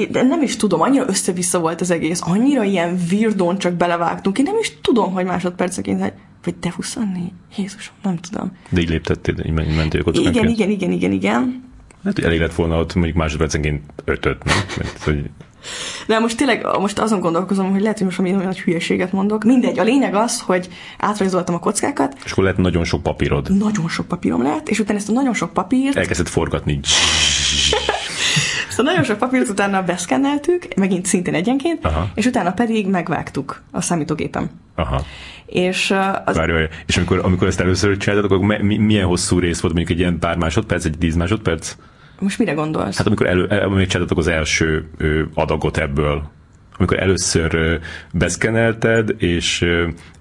[0.09, 4.43] de nem is tudom, annyira össze-vissza volt az egész, annyira ilyen virdón csak belevágtunk, én
[4.43, 7.31] nem is tudom, hogy másodpercenként, vagy te 24?
[7.57, 8.51] Jézusom, nem tudom.
[8.69, 10.35] De így léptettél, így mentél kockánként?
[10.35, 11.63] Igen, igen, igen, igen, igen.
[12.03, 14.55] Hát elég lett volna ott mondjuk másodpercenként ötöt, nem?
[14.77, 15.29] Mert, hogy
[16.07, 19.43] de most tényleg most azon gondolkozom, hogy lehet, hogy most olyan nagy hülyeséget mondok.
[19.43, 22.17] Mindegy, a lényeg az, hogy átrajzoltam a kockákat.
[22.25, 23.57] És akkor lehet nagyon sok papírod.
[23.57, 25.95] Nagyon sok papírom lett, és utána ezt a nagyon sok papírt...
[25.95, 26.79] Elkezdett forgatni.
[28.75, 32.09] Szóval nagyon sok papírt utána beszkenneltük, megint szintén egyenként, Aha.
[32.15, 34.49] és utána pedig megvágtuk a számítógépem.
[34.75, 35.01] Aha.
[35.45, 35.93] És,
[36.25, 36.35] az...
[36.35, 36.65] Várj, várj.
[36.85, 40.37] és amikor, amikor ezt először csináltad, akkor milyen hosszú rész volt, mondjuk egy ilyen pár
[40.37, 41.75] másodperc, egy tíz másodperc?
[42.19, 42.97] Most mire gondolsz?
[42.97, 44.89] Hát amikor elő, amikor csináltatok az első
[45.33, 46.29] adagot ebből,
[46.77, 47.79] amikor először
[48.13, 49.65] beszkenelted, és,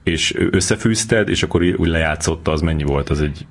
[0.02, 3.10] és összefűzted, és akkor úgy lejátszotta, az mennyi volt?
[3.10, 3.46] Az egy,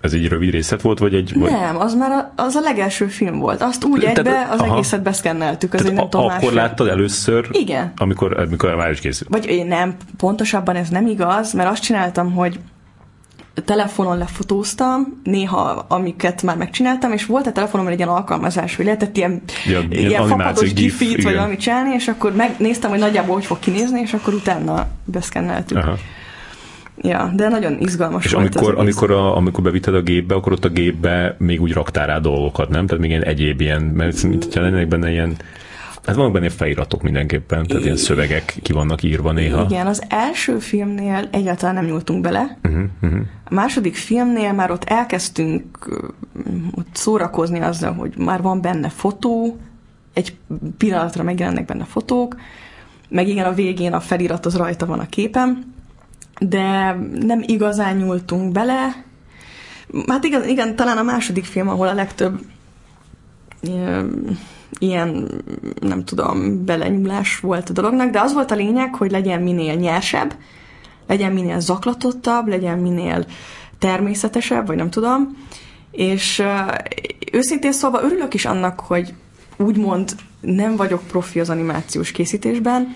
[0.00, 1.32] ez egy rövid részlet volt, vagy egy...
[1.34, 1.50] Vagy...
[1.50, 3.62] Nem, az már a, az a legelső film volt.
[3.62, 4.74] Azt úgy egybe Tehát, az aha.
[4.74, 5.74] egészet beszkenneltük.
[5.74, 7.48] Az Tehát egy, nem a, akkor láttad először?
[7.52, 7.92] Igen.
[7.96, 9.30] Amikor, amikor már is készült.
[9.30, 12.58] Vagy én nem, pontosabban ez nem igaz, mert azt csináltam, hogy
[13.64, 19.16] telefonon lefotóztam, néha amiket már megcsináltam, és volt a telefonomon egy ilyen alkalmazás, hogy lehetett
[19.16, 23.44] ilyen, ja, ilyen, ilyen fapados gifit, vagy valamit csinálni, és akkor megnéztem, hogy nagyjából hogy
[23.44, 25.76] fog kinézni, és akkor utána beszkenneltük.
[25.76, 25.96] Aha.
[27.02, 30.64] Ja, de nagyon izgalmas és volt amikor, amikor, a, amikor bevitted a gépbe, akkor ott
[30.64, 32.86] a gépbe még úgy raktál rá dolgokat, nem?
[32.86, 35.36] Tehát még ilyen egyéb ilyen, mert mint lennének benne ilyen
[36.08, 39.64] Hát vannak benne feliratok mindenképpen, tehát ilyen szövegek ki vannak írva néha.
[39.64, 42.58] Igen, az első filmnél egyáltalán nem nyúltunk bele.
[42.62, 43.20] Uh-huh, uh-huh.
[43.44, 45.64] A második filmnél már ott elkezdtünk
[46.74, 49.58] ott szórakozni azzal, hogy már van benne fotó,
[50.12, 50.36] egy
[50.78, 52.36] pillanatra megjelennek benne fotók,
[53.08, 55.74] meg igen, a végén a felirat az rajta van a képen,
[56.40, 59.04] de nem igazán nyúltunk bele.
[60.06, 62.40] Hát igen, igen talán a második film, ahol a legtöbb
[64.78, 65.28] ilyen,
[65.80, 70.34] nem tudom, belenyúlás volt a dolognak, de az volt a lényeg, hogy legyen minél nyersebb,
[71.06, 73.26] legyen minél zaklatottabb, legyen minél
[73.78, 75.36] természetesebb, vagy nem tudom.
[75.90, 76.42] És
[77.32, 79.14] őszintén szólva örülök is annak, hogy
[79.56, 82.94] úgymond nem vagyok profi az animációs készítésben,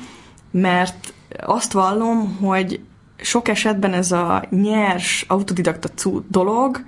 [0.51, 2.81] mert azt vallom, hogy
[3.17, 5.89] sok esetben ez a nyers, autodidakta
[6.29, 6.85] dolog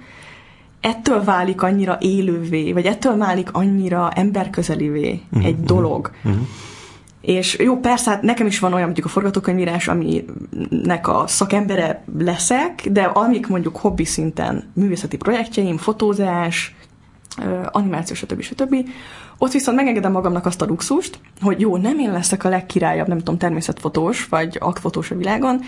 [0.85, 6.11] ettől válik annyira élővé, vagy ettől válik annyira emberközelivé uh-huh, egy dolog.
[6.25, 6.40] Uh-huh.
[7.20, 12.88] És jó, persze, hát nekem is van olyan mondjuk a forgatókönyvírás, aminek a szakembere leszek,
[12.90, 16.75] de amik mondjuk hobbi szinten művészeti projektjeim, fotózás,
[17.70, 18.40] animáció, stb.
[18.40, 18.77] stb.
[19.38, 23.18] Ott viszont megengedem magamnak azt a luxust, hogy jó, nem én leszek a legkirályabb, nem
[23.18, 25.61] tudom, természetfotós, vagy aktfotós a világon,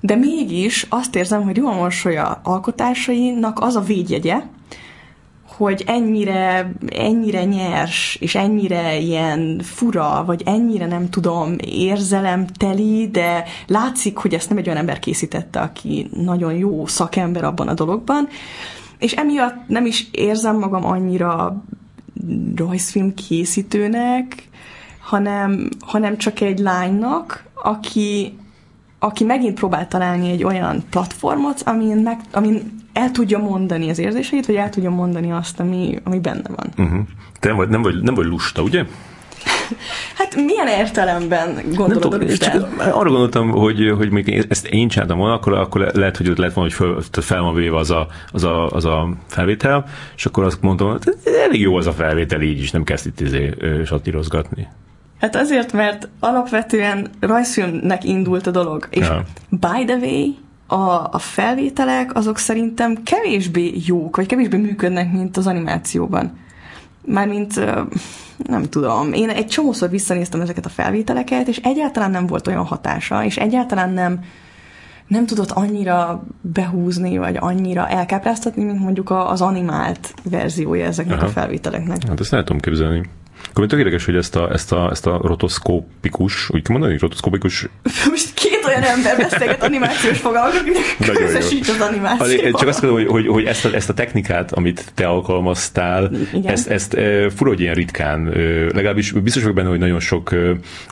[0.00, 4.42] de mégis azt érzem, hogy jó a mosolya alkotásainak az a védjegye,
[5.56, 14.16] hogy ennyire, ennyire nyers, és ennyire ilyen fura, vagy ennyire nem tudom, érzelemteli, de látszik,
[14.16, 18.28] hogy ezt nem egy olyan ember készítette, aki nagyon jó szakember abban a dologban,
[18.98, 21.62] és emiatt nem is érzem magam annyira
[22.56, 24.48] rajzfilm készítőnek,
[25.00, 28.36] hanem, hanem csak egy lánynak, aki,
[28.98, 34.46] aki megint próbál találni egy olyan platformot, amin, meg, amin el tudja mondani az érzéseit,
[34.46, 36.86] vagy el tudja mondani azt, ami, ami benne van.
[36.86, 37.06] Uh-huh.
[37.40, 38.84] Te nem vagy, nem, vagy, nem vagy lusta, ugye?
[40.14, 42.52] Hát milyen értelemben gondolod tudom, listát?
[42.52, 46.28] csak arra gondoltam, hogy, hogy még ezt én csináltam volna, akkor, akkor le- lehet, hogy
[46.28, 49.84] ott lett volna, hogy tehát fel van véve az a, az, a, az a felvétel,
[50.16, 51.00] és akkor azt mondtam, hogy
[51.46, 53.54] elég jó az a felvétel így is, nem kezd itt izé,
[53.84, 54.68] satírozgatni.
[55.20, 58.86] Hát azért, mert alapvetően rajzfilmnek indult a dolog.
[58.90, 59.24] És Ja.
[59.48, 60.34] by the way,
[60.66, 66.38] a, a felvételek azok szerintem kevésbé jók, vagy kevésbé működnek, mint az animációban.
[67.04, 67.54] Mármint,
[68.36, 73.24] nem tudom, én egy csomószor visszanéztem ezeket a felvételeket, és egyáltalán nem volt olyan hatása,
[73.24, 74.20] és egyáltalán nem,
[75.06, 81.26] nem tudott annyira behúzni, vagy annyira elkápráztatni, mint mondjuk az animált verziója ezeknek Aha.
[81.26, 82.08] a felvételeknek.
[82.08, 83.08] Hát ezt el tudom képzelni.
[83.50, 87.68] Akkor tök érdekes, hogy ezt a, ezt a, ezt a rotoszkópikus, úgy kell mondani, rotoszkópikus
[88.10, 92.50] Most két olyan ember beszélget animációs fogalmak, akinek közösít az animáció.
[92.58, 96.52] Csak azt mondom, hogy, hogy, hogy ezt, a, ezt a technikát, amit te alkalmaztál, Igen.
[96.52, 98.38] ezt, ezt e, fura, hogy ilyen ritkán, e,
[98.74, 100.36] legalábbis biztos vagyok benne, hogy nagyon sok e,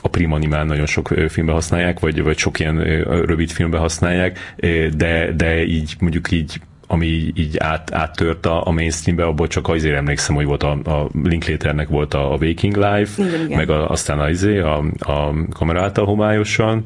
[0.01, 2.77] a prim animál nagyon sok filmbe használják, vagy, vagy sok ilyen
[3.25, 4.53] rövid filmbe használják,
[4.95, 6.59] de, de így mondjuk így
[6.91, 11.09] ami így, át, áttört a, a mainstreambe, abból csak azért emlékszem, hogy volt a, a
[11.23, 13.57] Linklaternek volt a, a Waking Life, Igen, igen.
[13.57, 16.85] meg a, aztán a, izé, a, a kamera által homályosan,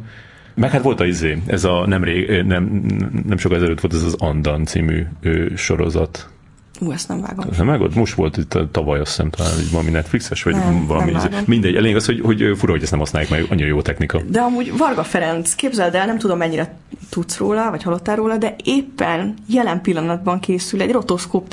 [0.56, 2.84] meg hát volt a izé, ez a nem, rég, nem,
[3.28, 6.30] nem sok ezelőtt volt ez az Andan című ö, sorozat.
[6.80, 7.46] Ú, ezt nem vágom.
[7.58, 7.96] Nem megott?
[7.96, 11.12] Most volt itt a- tavaly, azt hiszem, talán így valami Netflixes, vagy Nem, valami.
[11.12, 11.40] nem vágom.
[11.46, 14.22] Mindegy, elég az, hogy, hogy fura, hogy ezt nem használják meg, annyira jó technika.
[14.28, 16.76] De amúgy Varga Ferenc, képzeld el, nem tudom mennyire
[17.10, 21.48] tudsz róla, vagy hallottál róla, de éppen jelen pillanatban készül egy rotoszkóp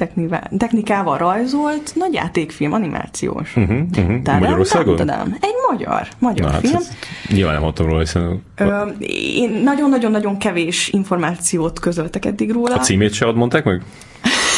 [0.58, 3.56] technikával rajzolt nagy játékfilm, animációs.
[3.56, 4.06] Uh-huh, uh-huh.
[4.22, 4.96] Tadám, Magyarországon?
[4.96, 5.36] tadám.
[5.40, 6.74] Egy magyar, magyar Na, hát film.
[6.76, 6.92] ezt
[7.28, 8.86] nyilván nem hallottam róla, hiszen Ö,
[9.36, 12.74] én nagyon-nagyon-nagyon kevés információt közöltek eddig róla.
[12.74, 13.82] a címét se ad mondták meg?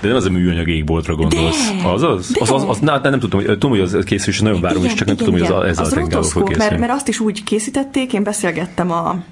[0.00, 1.72] De nem az a műanyag égboltra gondolsz.
[1.82, 2.30] De, az az?
[2.30, 2.40] de.
[2.42, 4.94] Az, az, az, na, nem tudom, hogy, tudom, hogy az készül, és nagyon várom, és
[4.94, 6.78] csak nem tudom, hogy az, ezzel az a technikával fog rotoszkóp, mert, készülni.
[6.78, 9.22] mert azt is úgy készítették, én beszélgettem a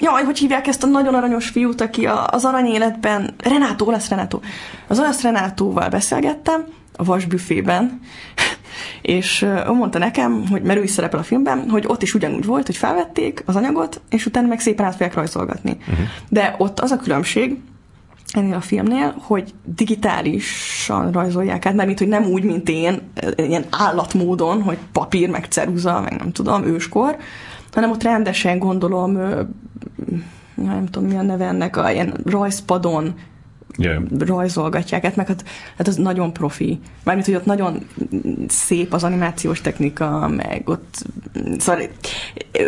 [0.00, 4.40] Jaj, hogy hívják ezt a nagyon aranyos fiút, aki a, az aranyéletben, Renátó, lesz Renátó.
[4.86, 6.64] Az olasz Renátóval beszélgettem
[6.96, 8.00] a vasbüfében,
[9.02, 12.44] és ő mondta nekem, hogy mert ő is szerepel a filmben, hogy ott is ugyanúgy
[12.44, 15.76] volt, hogy felvették az anyagot, és utána meg szépen át fogják rajzolgatni.
[15.80, 16.06] Uh-huh.
[16.28, 17.58] De ott az a különbség,
[18.32, 23.00] ennél a filmnél, hogy digitálisan rajzolják át, mert hogy nem úgy, mint én,
[23.36, 27.16] ilyen állatmódon, hogy papír, meg ceruza, meg nem tudom, őskor,
[27.72, 29.12] hanem ott rendesen gondolom,
[30.54, 33.14] nem tudom mi a neve ennek, a ilyen rajzpadon
[33.78, 34.02] Yeah.
[34.18, 35.44] rajzolgatják, hát meg hát,
[35.76, 36.78] hát az nagyon profi.
[37.04, 37.86] Mármint, hogy ott nagyon
[38.48, 41.04] szép az animációs technika, meg ott,
[41.58, 41.82] szóval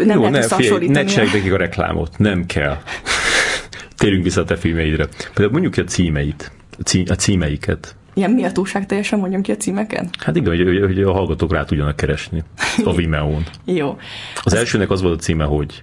[0.04, 2.76] nem Jó, lehet ne, figyelj, ne csinálj nekik a reklámot, nem kell.
[4.02, 5.06] Térjünk vissza a te filmeidre.
[5.06, 7.96] Például mondjuk ki a címeit, a, cí, a címeiket.
[8.14, 10.08] Ilyen méltóság teljesen mondjam ki a címeket?
[10.18, 12.42] Hát igen, hogy, hogy, a hallgatók rá tudjanak keresni
[12.84, 13.46] a Vimeo-n.
[13.64, 13.98] Jó.
[14.42, 15.82] Az elsőnek az volt a címe, hogy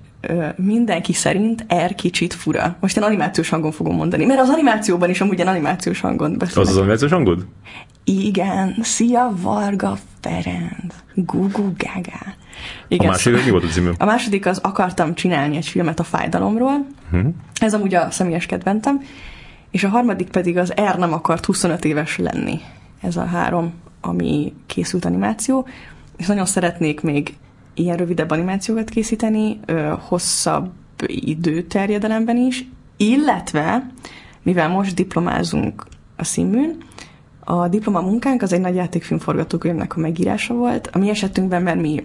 [0.56, 2.78] mindenki szerint R kicsit fura.
[2.80, 6.64] Most én animációs hangon fogom mondani, mert az animációban is amúgy ilyen animációs hangon beszélnek.
[6.64, 7.46] az az animációs hangod?
[8.04, 12.36] Igen, szia Varga Ferenc, Gugu Gaga.
[12.82, 13.91] A Igen, második mi volt a címe?
[13.98, 16.86] a második az akartam csinálni egy filmet a fájdalomról.
[17.12, 17.28] Hm?
[17.62, 19.02] Ez amúgy a személyes kedventem.
[19.72, 22.60] És a harmadik pedig az R nem akart 25 éves lenni.
[23.02, 25.67] Ez a három, ami készült animáció.
[26.17, 27.34] És nagyon szeretnék még
[27.74, 30.72] ilyen rövidebb animációkat készíteni, ö, hosszabb
[31.08, 32.65] időterjedelemben is,
[32.98, 33.91] illetve,
[34.43, 36.78] mivel most diplomázunk a színműn,
[37.52, 40.90] a diploma munkánk az egy nagy játékfilm forgatókönyvnek a megírása volt.
[40.92, 42.04] A mi esetünkben, mert mi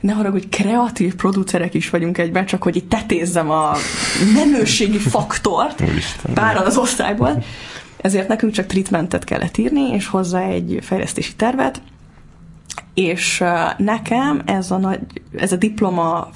[0.00, 3.72] ne haragudj, kreatív producerek is vagyunk egyben, csak hogy itt tetézzem a
[4.34, 5.82] menőségi faktort
[6.34, 7.42] páran az osztályból.
[7.96, 11.82] Ezért nekünk csak treatmentet kellett írni, és hozzá egy fejlesztési tervet.
[12.94, 13.44] És
[13.76, 15.00] nekem ez a, nagy,
[15.36, 16.28] ez a diploma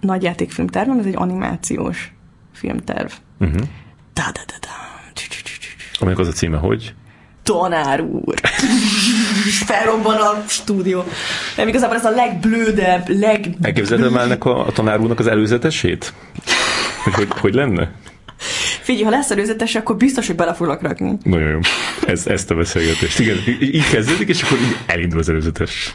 [0.00, 2.12] nagyjátékfilm tervem, ez egy animációs
[2.52, 3.10] filmterv.
[3.40, 3.62] Uh-huh.
[4.12, 4.68] Da-da-da-da.
[5.98, 6.94] Aminek az a címe, hogy?
[7.44, 8.34] Tanár úr.
[9.66, 11.04] Felrobban a stúdió.
[11.56, 13.48] Nem igazából ez a legblődebb, leg...
[13.62, 16.12] Elképzelted már ennek a, a tanár úrnak az előzetesét?
[17.04, 17.90] Hogy, hogy, hogy lenne?
[18.80, 21.16] Figyelj, ha lesz előzetes, akkor biztos, hogy bele foglak rakni.
[21.22, 21.58] Nagyon jó.
[22.06, 23.18] Ez, ezt a beszélgetést.
[23.18, 25.94] Igen, így kezdődik, és akkor így elindul az előzetes.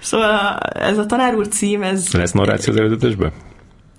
[0.00, 3.32] Szóval ez a tanár úr cím, ez Lesz narráció az előzetesben?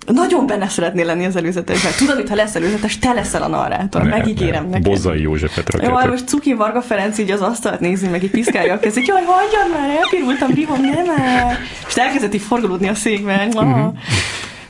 [0.06, 1.92] Nagyon benne szeretnél lenni az előzetesben.
[1.98, 4.02] Tudod, hogy ha lesz előzetes, te leszel a narrátor.
[4.02, 4.68] Ne, Megígérem ne.
[4.68, 4.82] neked.
[4.82, 6.10] Bozzai Józsefet Jó, rakjátok.
[6.10, 9.06] most Cuki Varga Ferenc így az asztalt nézi, meg így piszkálja a kezét.
[9.06, 11.58] Jaj, hagyjad már, elpirultam, rihom, nem már.
[11.88, 13.48] És elkezdett így forgolódni a székben.
[13.48, 13.94] Uh-huh.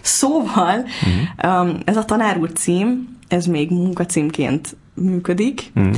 [0.01, 0.85] Szóval,
[1.43, 1.61] uh-huh.
[1.61, 5.97] um, ez a tanár úr cím, ez még munkacímként működik, uh-huh.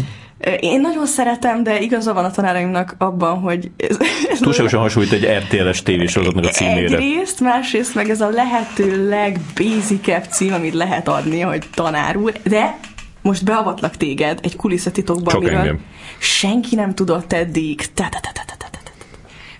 [0.60, 3.70] Én nagyon szeretem, de igaza van a tanáraimnak abban, hogy...
[3.76, 3.96] Ez,
[4.30, 6.96] ez Túlságosan hasonlít egy RTL-es tévésorozatnak a címére.
[6.96, 12.78] Egyrészt, másrészt meg ez a lehető legbasicebb cím, amit lehet adni, hogy tanár úr, de
[13.22, 15.80] most beavatlak téged egy kulisszatitokba, Csak amiről engem.
[16.18, 17.80] senki nem tudott eddig.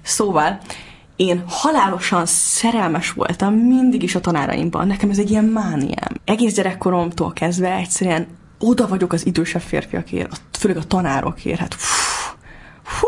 [0.03, 0.59] Szóval
[1.17, 4.87] én halálosan szerelmes voltam mindig is a tanáraimban.
[4.87, 6.13] Nekem ez egy ilyen mániám.
[6.25, 8.27] Egész gyerekkoromtól kezdve egyszerűen
[8.59, 11.59] oda vagyok az idősebb férfiakért, főleg a tanárokért.
[11.59, 12.37] Hát fú,
[12.83, 13.07] fú.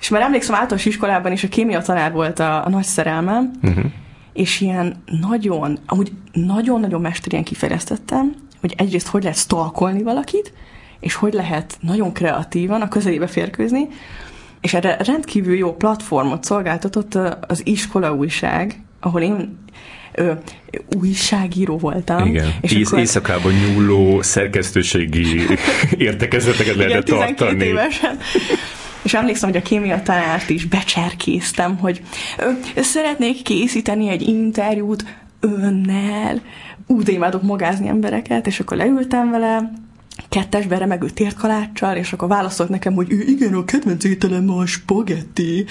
[0.00, 3.84] És már emlékszem, általános iskolában is a kémia tanár volt a, a nagy szerelmem, uh-huh.
[4.32, 10.52] és ilyen nagyon, amúgy nagyon-nagyon mesterien kifejlesztettem, hogy egyrészt hogy lehet stalkolni valakit,
[11.00, 13.88] és hogy lehet nagyon kreatívan a közelébe férkőzni,
[14.60, 17.14] és erre rendkívül jó platformot szolgáltatott
[17.46, 19.58] az iskola újság, ahol én
[20.12, 20.32] ö,
[21.00, 22.26] újságíró voltam.
[22.26, 22.98] Igen, és Ész, akkor...
[22.98, 25.46] éjszakában nyúló szerkesztőségi
[25.96, 27.64] értekezeteket lehetett tartani.
[27.64, 28.18] évesen.
[29.02, 32.02] És emlékszem, hogy a kémia tanárt is becserkéztem, hogy
[32.38, 32.50] ö,
[32.82, 35.04] szeretnék készíteni egy interjút
[35.40, 36.42] önnel,
[36.86, 39.72] úgy imádok magázni embereket, és akkor leültem vele,
[40.34, 45.64] kettesbe remegő térkaláccsal, és akkor válaszolt nekem, hogy ő igen, a kedvenc ételem a spagetti.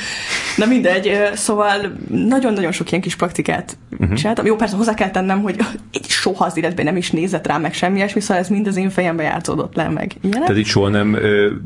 [0.58, 4.14] Na mindegy, szóval nagyon-nagyon sok ilyen kis praktikát uh-huh.
[4.14, 4.46] csináltam.
[4.46, 5.56] Jó, persze hozzá kell tennem, hogy
[5.92, 8.76] egy soha az életben nem is nézett rám meg semmi ilyesmi, szóval ez mind az
[8.76, 10.16] én fejembe játszódott le meg.
[10.22, 10.48] Ilyenek?
[10.48, 11.18] Tehát itt soha nem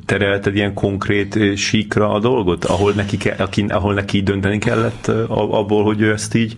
[0.05, 5.83] terelted ilyen konkrét síkra a dolgot, ahol neki, ke, aki, ahol neki dönteni kellett abból,
[5.83, 6.55] hogy ő ezt így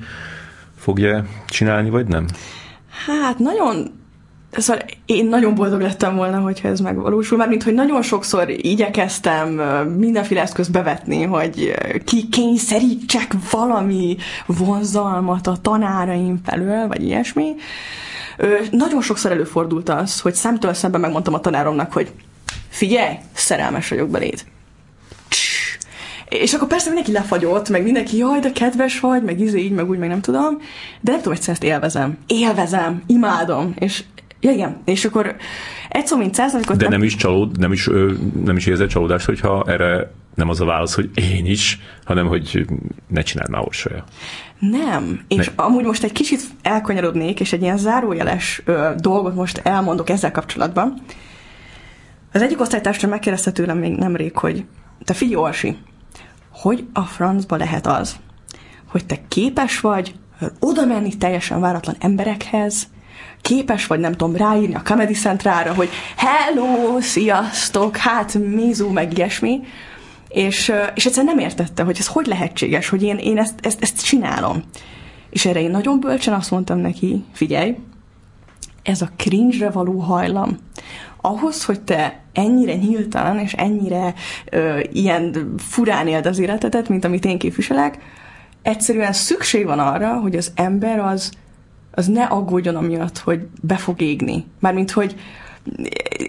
[0.78, 2.26] fogja csinálni, vagy nem?
[3.06, 3.99] Hát nagyon
[4.52, 9.50] Szóval én nagyon boldog lettem volna, hogyha ez megvalósul, mert mint hogy nagyon sokszor igyekeztem
[9.98, 11.74] mindenféle eszközt bevetni, hogy
[12.06, 17.56] ki kényszerítsek valami vonzalmat a tanáraim felől, vagy ilyesmi.
[18.72, 22.12] Nagyon sokszor előfordult az, hogy szemtől szemben megmondtam a tanáromnak, hogy
[22.70, 24.44] figyelj, szerelmes vagyok beléd.
[26.30, 29.90] És akkor persze mindenki lefagyott, meg mindenki, jaj, de kedves vagy, meg izé így, meg
[29.90, 30.58] úgy, meg nem tudom.
[31.02, 32.18] De nem tudom, hogy ezt élvezem.
[32.28, 33.74] Élvezem, imádom.
[33.80, 34.04] És
[34.40, 34.82] Ja, igen.
[34.86, 35.36] És akkor
[35.90, 36.76] egy szó, mint száz, amikor...
[36.76, 37.90] De nem, nem is csalód, nem is,
[38.44, 42.66] nem is érzed csalódást, hogyha erre nem az a válasz, hogy én is, hanem hogy
[43.08, 44.04] ne csináld már orsolya.
[44.60, 45.22] Nem.
[45.28, 45.64] És ne.
[45.64, 51.02] amúgy most egy kicsit elkanyarodnék, és egy ilyen zárójeles ö, dolgot most elmondok ezzel kapcsolatban.
[52.34, 54.66] Az egyik osztálytársam megkérdezte tőlem még nemrég, hogy
[55.04, 55.78] te figyelj, Orsi,
[56.52, 58.16] hogy a francba lehet az,
[58.88, 60.16] hogy te képes vagy
[60.60, 62.88] oda menni teljesen váratlan emberekhez,
[63.42, 69.60] képes vagy, nem tudom, ráírni a Comedy Centrára, hogy hello, sziasztok, hát Mizu, meg ilyesmi,
[70.30, 74.06] és, és egyszerűen nem értette, hogy ez hogy lehetséges, hogy én, én ezt, ezt, ezt
[74.06, 74.64] csinálom.
[75.30, 77.76] És erre én nagyon bölcsen azt mondtam neki, figyelj,
[78.84, 80.58] ez a cringe-re való hajlam,
[81.22, 84.14] ahhoz, hogy te ennyire nyíltan és ennyire
[84.52, 87.98] ö, ilyen furán éld az életedet, mint amit én képviselek,
[88.62, 91.32] egyszerűen szükség van arra, hogy az ember az
[91.92, 94.46] az ne aggódjon amiatt, hogy be fog égni.
[94.60, 95.16] Mármint, hogy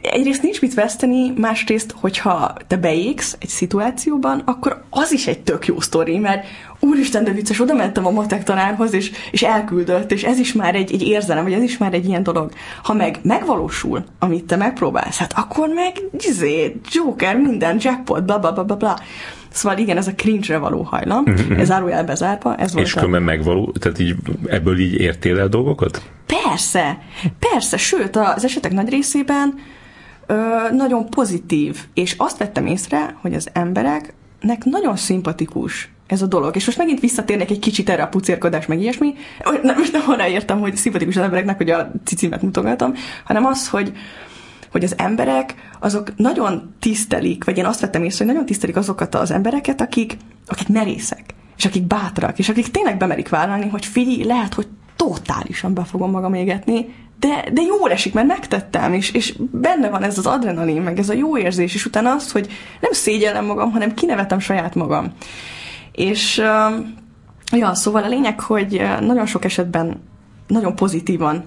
[0.03, 5.67] egyrészt nincs mit veszteni, másrészt, hogyha te beégsz egy szituációban, akkor az is egy tök
[5.67, 6.47] jó sztori, mert
[6.81, 10.75] úristen, de vicces, oda mentem a matek tanárhoz, és, és elküldött, és ez is már
[10.75, 12.53] egy, egy érzelem, vagy ez is már egy ilyen dolog.
[12.83, 18.53] Ha meg megvalósul, amit te megpróbálsz, hát akkor meg izé, Joker, minden, jackpot, bla bla
[18.53, 18.99] bla bla bla.
[19.51, 21.59] Szóval igen, ez a cringe-re való hajlam, uh-huh.
[21.59, 22.57] ez zárójel bezárva.
[22.57, 26.03] Ez volt És különben megvaló, tehát így, ebből így értél el dolgokat?
[26.27, 26.99] Persze,
[27.39, 29.55] persze, sőt, az esetek nagy részében
[30.27, 30.35] ö,
[30.73, 36.57] nagyon pozitív, és azt vettem észre, hogy az embereknek nagyon szimpatikus ez a dolog.
[36.57, 39.15] És most megint visszatérnek egy kicsit erre a pucérkodás, meg ilyesmi.
[39.63, 42.95] Nem, most nem arra értem, hogy szimpatikus az embereknek, hogy a cicimet mutogatom,
[43.25, 43.93] hanem az, hogy,
[44.71, 49.15] hogy az emberek azok nagyon tisztelik, vagy én azt vettem észre, hogy nagyon tisztelik azokat
[49.15, 50.17] az embereket, akik,
[50.47, 54.67] akik merészek, és akik bátrak, és akik tényleg bemerik vállalni, hogy figyelj, lehet, hogy
[54.97, 60.03] totálisan be fogom magam égetni, de, de jól esik, mert megtettem, és, és benne van
[60.03, 62.49] ez az adrenalin, meg ez a jó érzés, és utána azt, hogy
[62.81, 65.13] nem szégyellem magam, hanem kinevetem saját magam.
[65.93, 66.43] És
[67.53, 70.03] ja, szóval a lényeg, hogy nagyon sok esetben
[70.47, 71.45] nagyon pozitívan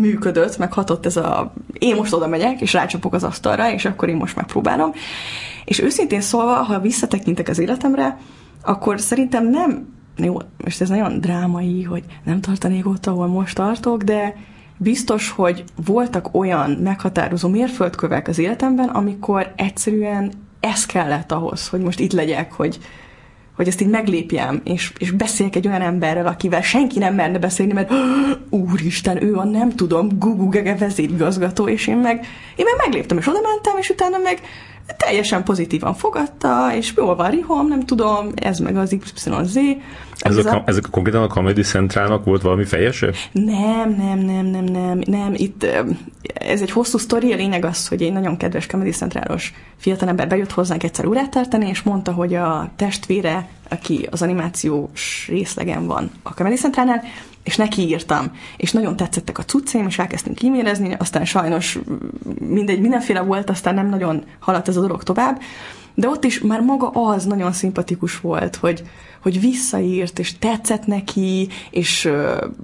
[0.00, 4.08] működött, meg hatott ez a én most oda megyek, és rácsapok az asztalra, és akkor
[4.08, 4.92] én most megpróbálom.
[5.64, 8.18] És őszintén szólva, ha visszatekintek az életemre,
[8.62, 14.02] akkor szerintem nem, jó, most ez nagyon drámai, hogy nem tartanék ott, ahol most tartok,
[14.02, 14.36] de
[14.76, 22.00] biztos, hogy voltak olyan meghatározó mérföldkövek az életemben, amikor egyszerűen ez kellett ahhoz, hogy most
[22.00, 22.78] itt legyek, hogy,
[23.56, 27.72] hogy ezt így meglépjem, és, és beszéljek egy olyan emberrel, akivel senki nem merne beszélni,
[27.72, 27.92] mert
[28.50, 32.26] úristen, ő a nem tudom, Gugu Gege vezérigazgató, és én meg,
[32.56, 34.40] én meg megléptem, és oda mentem, és utána meg
[34.96, 39.58] teljesen pozitívan fogadta, és jól van Rihom, nem tudom, ez meg az YZ.
[40.18, 43.12] Ez a, a, ezek a konkrétan a Comedy Centrálnak volt valami fejese?
[43.32, 45.32] Nem, nem, nem, nem, nem, nem.
[45.34, 45.66] Itt
[46.34, 50.52] ez egy hosszú sztori, a lényeg az, hogy egy nagyon kedves Comedy Centrálos fiatalember bejött
[50.52, 56.34] hozzánk egyszer órát tartani, és mondta, hogy a testvére, aki az animációs részlegen van a
[56.34, 57.02] Comedy Centrálnál,
[57.42, 61.78] és neki írtam, és nagyon tetszettek a cuccaim, és elkezdtünk e-mailezni, aztán sajnos
[62.38, 65.40] mindegy, mindenféle volt, aztán nem nagyon haladt ez a dolog tovább,
[65.98, 68.82] de ott is már maga az nagyon szimpatikus volt, hogy,
[69.22, 72.10] hogy visszaírt, és tetszett neki, és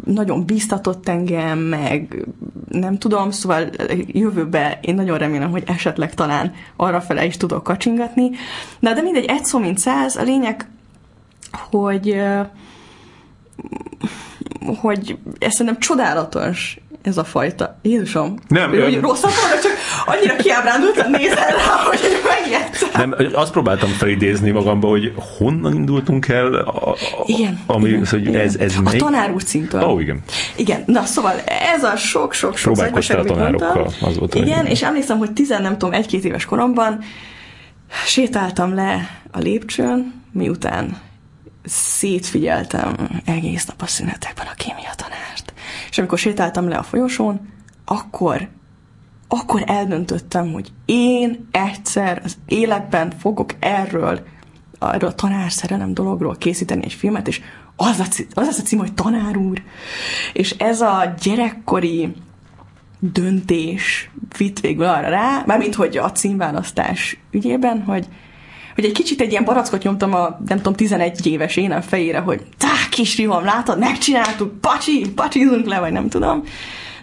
[0.05, 2.27] nagyon biztatott engem, meg
[2.69, 3.71] nem tudom, szóval
[4.07, 8.31] jövőben én nagyon remélem, hogy esetleg talán arra fele is tudok kacsingatni.
[8.81, 10.69] De, de mindegy, egy szó mint száz, a lényeg,
[11.71, 12.23] hogy
[14.81, 17.79] hogy ez szerintem csodálatos ez a fajta.
[17.83, 18.39] Jézusom.
[18.49, 18.71] Nem.
[18.71, 19.72] Hogy rosszat mondok, csak
[20.07, 22.89] annyira kiábrándultan nézel rá, hogy megijedtem.
[22.93, 26.97] Nem, azt próbáltam felidézni magamba, hogy honnan indultunk el, a, a,
[27.27, 28.41] igen, ami, igen, hogy igen.
[28.41, 29.01] ez, ez A melyik?
[29.01, 29.83] tanár úr címtől.
[29.83, 30.23] Ó, oh, igen.
[30.57, 31.35] Igen, na szóval
[31.75, 34.67] ez a sok-sok-sok Próbálkoztál a tanárokkal, az volt Igen, igen.
[34.67, 36.99] és emlékszem, hogy tizen, nem tudom, egy-két éves koromban
[38.07, 40.97] sétáltam le a lépcsőn, miután
[41.65, 42.95] szétfigyeltem
[43.25, 45.53] egész nap a szünetekben a kémia tanárt.
[45.91, 47.41] És amikor sétáltam le a folyosón,
[47.85, 48.49] akkor,
[49.33, 54.21] akkor eldöntöttem, hogy én egyszer az életben fogok erről,
[54.81, 57.41] erről a tanárszerelem dologról készíteni egy filmet, és
[57.77, 58.05] az a,
[58.35, 59.63] az, az a cím, hogy tanár úr.
[60.33, 62.15] És ez a gyerekkori
[62.99, 68.07] döntés vitt végül arra rá, mármint hogy a címválasztás ügyében, hogy
[68.75, 72.19] hogy egy kicsit egy ilyen barackot nyomtam a, nem tudom, 11 éves én a fejére,
[72.19, 76.43] hogy tá, kis rihom, látod, megcsináltuk, pacsi, pacsizunk le, vagy nem tudom.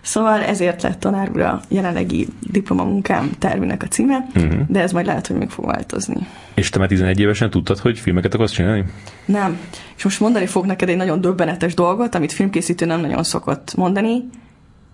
[0.02, 4.62] Szóval ezért lett tanár úr a jelenlegi diplomamunkám tervének a címe, uh-huh.
[4.68, 6.28] de ez majd lehet, hogy még fog változni.
[6.54, 8.86] És te már 11 évesen tudtad, hogy filmeket akarsz csinálni?
[9.26, 9.60] Nem.
[9.98, 14.24] És most mondani fog neked egy nagyon döbbenetes dolgot, amit filmkészítő nem nagyon szokott mondani.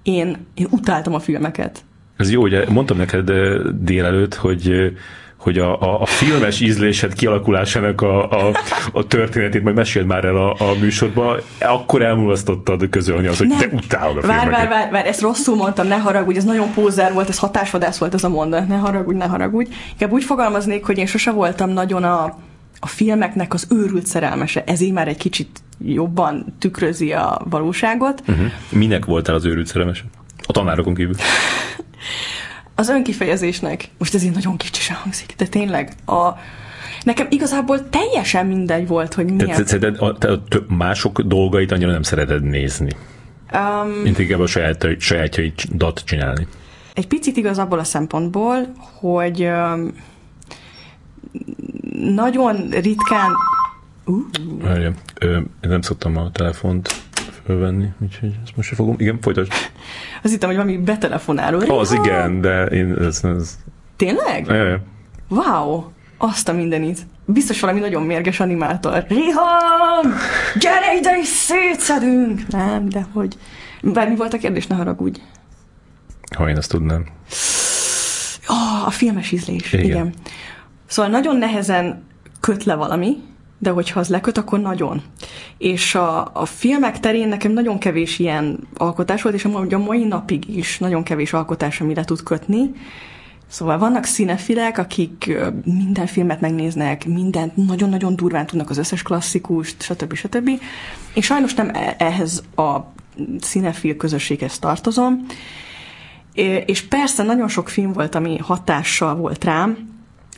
[0.03, 1.83] Én, én utáltam a filmeket.
[2.17, 3.31] Ez jó, ugye mondtam neked
[3.81, 4.93] délelőtt, hogy
[5.45, 8.51] hogy a, a, a filmes ízlésed kialakulásának a, a,
[8.91, 13.57] a történetét majd meséld már el a, a műsorba, akkor elmulasztottad közölni az, hogy Nem.
[13.57, 14.49] te utálod a vár.
[14.49, 18.13] Vár, vár, vár, ezt rosszul mondtam, ne haragudj, ez nagyon pózer volt, ez hatásvadász volt
[18.13, 19.71] ez a mondat, ne haragudj, ne haragudj.
[19.91, 22.23] Inkább úgy fogalmaznék, hogy én sose voltam nagyon a,
[22.79, 28.23] a filmeknek az őrült szerelmese, ezért már egy kicsit jobban tükrözi a valóságot.
[28.27, 28.45] Uh-huh.
[28.69, 30.03] Minek voltál az őrült szerelmese?
[30.47, 31.15] A tanárokon kívül.
[32.75, 36.29] az önkifejezésnek, most ez így nagyon kicsi hangzik, de tényleg a,
[37.03, 39.65] nekem igazából teljesen mindegy volt, hogy miért.
[39.65, 42.91] Te, te, te, te mások dolgait annyira nem szereted nézni.
[43.53, 46.47] Um, Mint inkább a saját, sajátjaidat csinálni.
[46.93, 49.93] Egy picit igazából a szempontból, hogy um,
[52.13, 53.31] nagyon ritkán...
[54.05, 54.21] Uh.
[54.61, 54.93] Várja,
[55.61, 57.04] nem szoktam a telefont
[57.45, 58.95] fölvenni, úgyhogy ezt most se fogom.
[58.97, 59.51] Igen, folytasd.
[60.23, 61.77] Azt hittem, hogy valami betelefonáló.
[61.77, 63.23] Az igen, de én ez...
[63.23, 63.57] ez...
[63.95, 64.45] Tényleg?
[64.47, 64.81] Ja, ja.
[65.27, 65.83] Wow,
[66.17, 66.99] azt a mindenit.
[67.25, 69.05] Biztos valami nagyon mérges animátor.
[69.07, 70.13] Riham!
[70.59, 72.47] Gyere ide is szétszedünk!
[72.47, 73.37] Nem, de hogy...
[73.81, 75.19] Bár mi volt a kérdés, ne haragudj.
[76.35, 77.05] Ha én ezt tudnám.
[78.47, 79.85] Oh, a filmes ízlés, igen.
[79.85, 80.13] igen.
[80.85, 82.03] Szóval nagyon nehezen
[82.39, 83.17] köt le valami,
[83.57, 85.01] de hogyha az leköt, akkor nagyon.
[85.57, 90.03] És a, a filmek terén nekem nagyon kevés ilyen alkotás volt, és a, a mai
[90.03, 92.71] napig is nagyon kevés alkotás, amire tud kötni.
[93.47, 100.13] Szóval vannak színefilek, akik minden filmet megnéznek, mindent nagyon-nagyon durván tudnak az összes klasszikust, stb.
[100.13, 100.47] stb.
[101.13, 102.77] Én sajnos nem e, ehhez a
[103.39, 105.25] színefil közösséghez tartozom,
[106.65, 109.77] és persze nagyon sok film volt, ami hatással volt rám,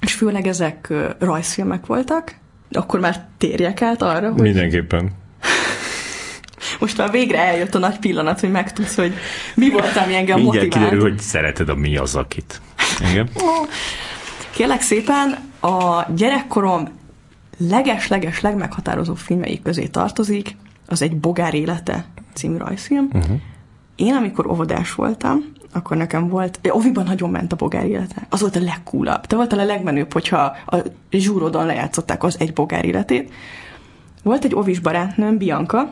[0.01, 2.35] és főleg ezek rajzfilmek voltak,
[2.71, 4.41] akkor már térjek át arra, hogy...
[4.41, 5.11] Mindenképpen.
[6.79, 9.13] Most már végre eljött a nagy pillanat, hogy megtudsz, hogy
[9.55, 10.73] mi volt, ami engem Mindjárt motivált.
[10.73, 12.61] kiderül, hogy szereted a mi az, akit.
[13.11, 13.29] Igen?
[14.55, 16.89] Kérlek szépen, a gyerekkorom
[17.57, 20.55] leges-leges legmeghatározó filmjeik közé tartozik,
[20.87, 23.09] az egy Bogár élete című rajzfilm.
[23.13, 23.37] Uh-huh.
[23.95, 28.27] Én, amikor óvodás voltam, akkor nekem volt, Oviban nagyon ment a bogár élete.
[28.29, 29.25] Az volt a legkúlabb.
[29.25, 30.77] Te volt a legmenőbb, hogyha a
[31.11, 33.33] zsúrodon lejátszották az egy bogár életét.
[34.23, 35.89] Volt egy ovis barátnőm, Bianca,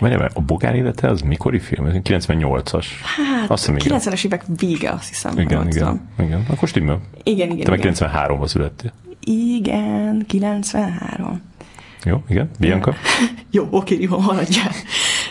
[0.00, 1.88] Várjál, a bogár élete az mikori film?
[2.04, 2.86] 98-as.
[3.16, 5.38] Hát, azt hiszem, 90-es évek vége, azt hiszem.
[5.38, 6.44] Igen, igen, igen.
[6.48, 7.00] Akkor stimmel.
[7.22, 7.64] Igen, igen.
[7.64, 8.92] Te meg 93-ban születtél.
[9.20, 11.42] Igen, 93.
[12.04, 12.94] Jó, igen, Bianca.
[13.50, 14.70] jó, oké, jó, haladjál.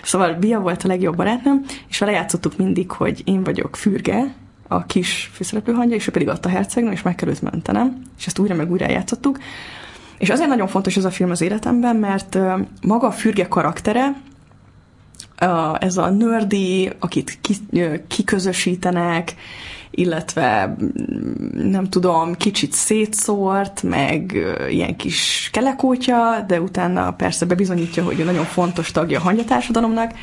[0.04, 4.34] Szóval Bia volt a legjobb barátnőm, és vele játszottuk mindig, hogy én vagyok Fürge,
[4.68, 8.56] a kis főszereplő és ő pedig adta hercegnő, és meg kellett mentenem, és ezt újra
[8.56, 9.39] meg újra játszottuk.
[10.18, 12.38] És azért nagyon fontos ez a film az életemben, mert
[12.82, 14.16] maga a Fürge karaktere,
[15.80, 17.39] ez a nördi, akit
[18.08, 19.36] kiközösítenek,
[19.96, 24.38] illetve mm, nem tudom, kicsit szétszórt, meg
[24.70, 30.14] ilyen kis kelekótya, de utána persze bebizonyítja, hogy ő nagyon fontos tagja a hangyatársadalomnak,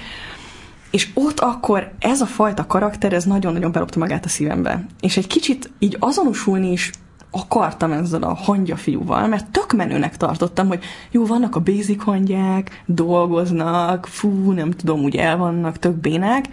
[0.91, 4.87] és ott akkor ez a fajta karakter, ez nagyon-nagyon belopta magát a szívembe.
[5.01, 6.91] És egy kicsit így azonosulni is
[7.31, 12.83] akartam ezzel a hangya fiúval, mert tök menőnek tartottam, hogy jó, vannak a basic hangyák,
[12.87, 16.45] dolgoznak, fú, nem tudom, úgy el vannak, tök bének,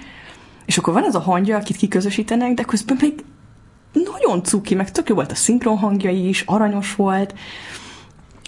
[0.67, 3.23] és akkor van ez a hangja, akit kiközösítenek, de közben még
[3.93, 7.33] nagyon cuki, meg tök jó volt a szinkron hangja is, aranyos volt,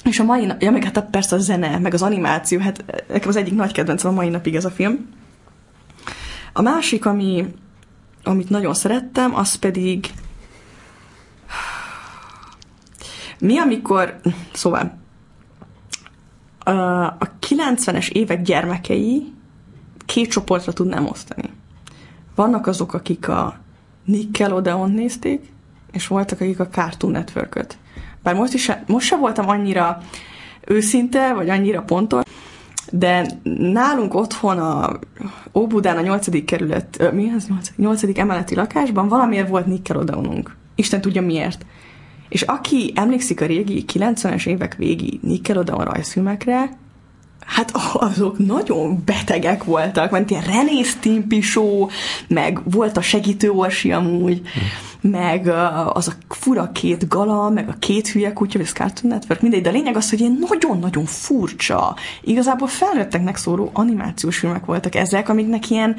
[0.04, 3.36] és a mai ja, meg hát persze a zene, meg az animáció, hát nekem az
[3.36, 5.10] egyik nagy kedvencem a mai napig ez a film.
[6.54, 7.46] A másik, ami,
[8.24, 10.12] amit nagyon szerettem, az pedig
[13.40, 14.20] mi, amikor,
[14.54, 14.98] szóval
[17.20, 19.34] a 90-es évek gyermekei
[20.06, 21.50] két csoportra tudnám osztani.
[22.40, 23.60] Vannak azok, akik a
[24.06, 25.52] Nickelodeon nézték,
[25.92, 27.78] és voltak, akik a Cartoon Network-öt.
[28.24, 30.02] Bár most, is, most se voltam annyira
[30.68, 32.24] őszinte, vagy annyira pontos,
[32.92, 33.26] de
[33.58, 35.00] nálunk otthon a
[35.54, 36.46] Óbudán a 8.
[36.46, 37.72] kerület, mi az 8.
[37.76, 38.04] 8.
[38.18, 40.56] emeleti lakásban valamiért volt Nickelodeonunk.
[40.76, 41.66] Isten tudja miért.
[42.30, 46.78] És aki emlékszik a régi 90-es évek végi Nickelodeon rajzfilmekre,
[47.50, 51.88] hát azok nagyon betegek voltak, mert ilyen René Stimpy show,
[52.28, 54.42] meg volt a segítő orsi amúgy,
[55.02, 55.48] meg
[55.94, 59.70] az a fura két gala, meg a két hülye kutya, vagy Cartoon Network, mindegy, de
[59.70, 65.70] a lényeg az, hogy ilyen nagyon-nagyon furcsa, igazából felnőtteknek szóló animációs filmek voltak ezek, amiknek
[65.70, 65.96] ilyen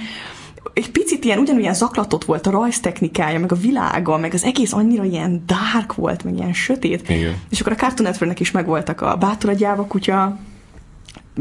[0.75, 5.05] egy picit ilyen, ugyanolyan zaklatott volt a rajztechnikája, meg a világa, meg az egész annyira
[5.05, 7.09] ilyen dark volt, meg ilyen sötét.
[7.09, 7.35] Igen.
[7.51, 10.39] És akkor a Cartoon Networknek is megvoltak a Bátor a gyáva kutya,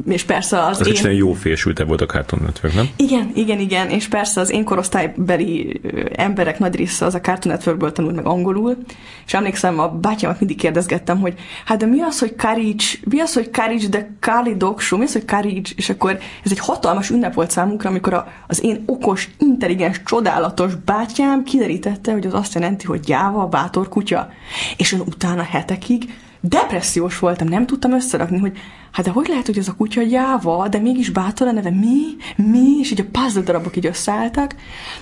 [0.08, 1.12] és persze az, az én...
[1.12, 2.90] jó félsülte volt a Cartoon Network, nem?
[2.96, 5.82] Igen, igen, igen, és persze az én korosztálybeli
[6.16, 8.78] emberek nagy része az a Cartoon Networkből tanult meg angolul,
[9.26, 11.34] és emlékszem, a bátyámat mindig kérdezgettem, hogy
[11.66, 15.14] hát de mi az, hogy courage, mi az, hogy courage, de Kali Dogshow, mi az,
[15.14, 19.30] hogy courage, és akkor ez egy hatalmas ünnep volt számunkra, amikor a, az én okos,
[19.40, 24.30] intelligens, csodálatos bátyám kiderítette, hogy az azt jelenti, hogy gyáva, bátor kutya.
[24.78, 28.58] És utána hetekig depressziós voltam, nem tudtam összerakni, hogy
[28.92, 32.02] hát de hogy lehet, hogy ez a kutya gyáva, de mégis bátor a neve, mi,
[32.36, 34.56] mi, és így a puzzle darabok így összeálltak.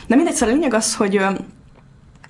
[0.07, 1.29] De mindegy, szóval a lényeg az, hogy ö,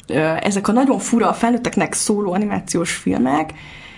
[0.07, 3.53] ö, ezek a nagyon fura, felnőtteknek szóló animációs filmek,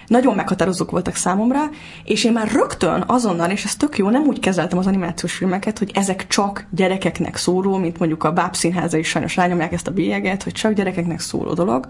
[0.07, 1.59] nagyon meghatározók voltak számomra,
[2.03, 5.77] és én már rögtön azonnal, és ez tök jó, nem úgy kezeltem az animációs filmeket,
[5.77, 9.91] hogy ezek csak gyerekeknek szóló, mint mondjuk a Báb színháza is sajnos rányomják ezt a
[9.91, 11.87] bélyeget, hogy csak gyerekeknek szóló dolog,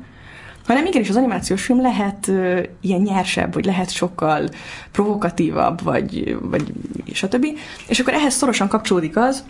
[0.74, 4.50] hanem igenis az animációs film lehet uh, ilyen nyersebb, vagy lehet sokkal
[4.92, 6.74] provokatívabb, vagy, vagy
[7.14, 7.46] stb.
[7.88, 9.44] És akkor ehhez szorosan kapcsolódik az,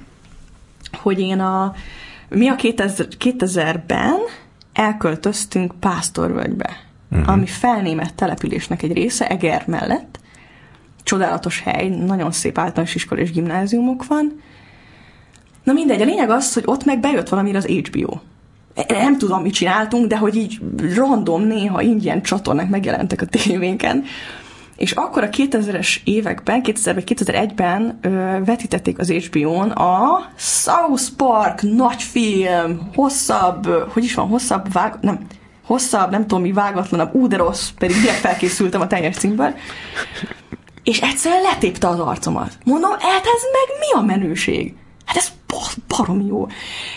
[1.02, 1.74] hogy én a
[2.30, 4.18] mi a 2000, 2000-ben
[4.74, 6.78] elköltöztünk Pásztorvölgybe,
[7.12, 7.30] uh-huh.
[7.30, 10.20] ami felnémett településnek egy része, Eger mellett.
[11.04, 14.42] Csodálatos hely, nagyon szép általános iskola és gimnáziumok van.
[15.64, 18.20] Na mindegy, a lényeg az, hogy ott meg bejött valamire az HBO
[18.88, 20.60] nem tudom, mit csináltunk, de hogy így
[20.96, 24.04] random néha ingyen csatornák megjelentek a tévénken,
[24.80, 28.10] és akkor a 2000-es években, 2000 2001-ben ö,
[28.46, 35.20] vetítették az HBO-n a South Park nagy film, hosszabb, hogy is van, hosszabb, vág, nem,
[35.66, 39.54] hosszabb, nem tudom mi, vágatlanabb, ú, de rossz, pedig direkt felkészültem a teljes címből.
[40.84, 42.58] És egyszerűen letépte az arcomat.
[42.66, 44.74] Mondom, hát ez meg mi a menőség?
[45.10, 45.32] Hát ez
[45.88, 46.48] barom jó.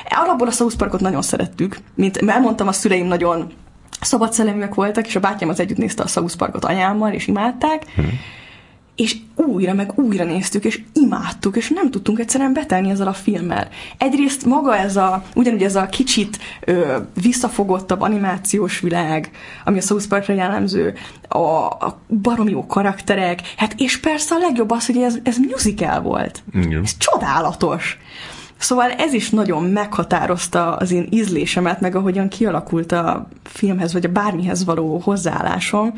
[0.08, 3.52] Alapból a South Parkot nagyon szerettük, mint elmondtam, a szüleim nagyon
[4.00, 7.84] szabadszelleműek voltak, és a bátyám az együtt nézte a South Parkot anyámmal, és imádták.
[7.94, 8.18] Hmm
[9.02, 13.68] és újra meg újra néztük, és imádtuk, és nem tudtunk egyszerűen betelni ezzel a filmmel.
[13.98, 19.30] Egyrészt maga ez a, ugyanúgy ez a kicsit ö, visszafogottabb animációs világ,
[19.64, 20.94] ami a South Parkra jellemző,
[21.28, 26.00] a, a baromi jó karakterek, hát és persze a legjobb az, hogy ez, ez musical
[26.00, 26.42] volt.
[26.52, 26.82] Igen.
[26.82, 27.98] Ez csodálatos.
[28.56, 34.12] Szóval ez is nagyon meghatározta az én ízlésemet, meg ahogyan kialakult a filmhez, vagy a
[34.12, 35.92] bármihez való hozzáállásom,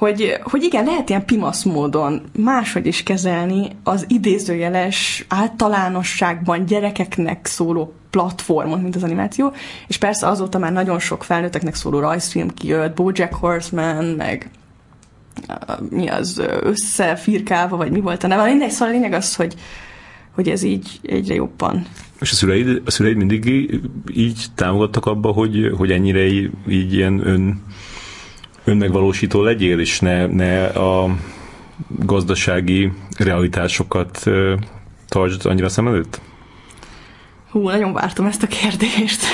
[0.00, 7.94] hogy, hogy igen, lehet ilyen pimasz módon máshogy is kezelni az idézőjeles általánosságban gyerekeknek szóló
[8.10, 9.52] platformot, mint az animáció,
[9.88, 14.50] és persze azóta már nagyon sok felnőtteknek szóló rajzfilm kijött, Bojack Horseman, meg
[15.90, 18.44] mi az összefirkálva, vagy mi volt a neve.
[18.44, 19.54] Mindegy, szóval a lényeg az, hogy,
[20.34, 21.86] hogy ez így egyre jobban.
[22.20, 23.72] És a szüleid, a szüleid mindig
[24.12, 27.62] így támogattak abba, hogy, hogy ennyire így, így ilyen ön,
[28.64, 31.16] önmegvalósító legyél, és ne, ne a
[31.88, 34.30] gazdasági realitásokat
[35.08, 36.20] tartsd annyira szem előtt?
[37.50, 39.24] Hú, nagyon vártam ezt a kérdést.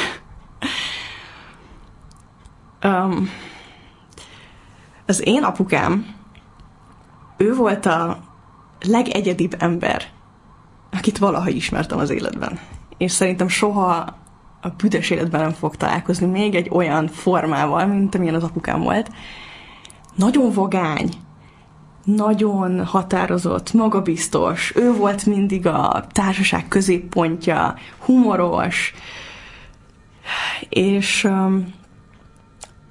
[2.84, 3.30] um,
[5.06, 6.14] az én apukám,
[7.36, 8.18] ő volt a
[8.80, 10.02] legegyedibb ember,
[10.90, 12.58] akit valaha ismertem az életben.
[12.98, 14.16] És szerintem soha
[14.60, 19.10] a büdös életben nem fog találkozni még egy olyan formával, mint amilyen az apukám volt.
[20.14, 21.10] Nagyon vagány,
[22.04, 28.94] nagyon határozott, magabiztos, ő volt mindig a társaság középpontja, humoros,
[30.68, 31.74] és um,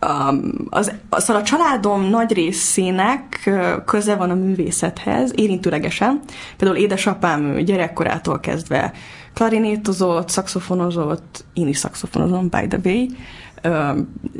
[0.01, 3.49] um, az, az, a családom nagy részének
[3.85, 6.19] köze van a művészethez, érintőlegesen.
[6.57, 8.93] Például édesapám gyerekkorától kezdve
[9.35, 13.05] klarinétozott, szakszofonozott, én is szakszofonozom, by the way,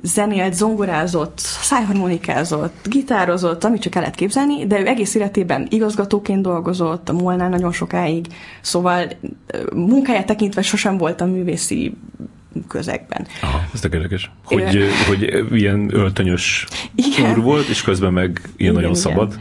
[0.04, 7.10] zenélt, zongorázott, szájharmonikázott, gitározott, amit csak el lehet képzelni, de ő egész életében igazgatóként dolgozott,
[7.10, 8.28] a Molnál nagyon sokáig,
[8.62, 9.08] szóval
[9.74, 11.98] munkáját tekintve sosem volt a művészi
[12.68, 13.28] közegben.
[13.42, 14.32] Aha, ez érdekes.
[14.44, 17.32] Hogy, hogy ilyen öltönyös Igen.
[17.32, 19.02] úr volt, és közben meg ilyen Igen, nagyon Igen.
[19.02, 19.40] szabad.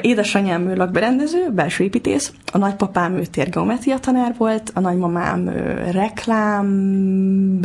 [0.00, 5.48] Édesanyám ő lakberendező, belső építész, a nagypapám ő térgeometria tanár volt, a nagymamám
[5.90, 7.60] reklám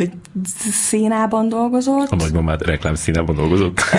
[0.72, 2.10] színában dolgozott.
[2.10, 3.80] A nagymamád reklám színában dolgozott?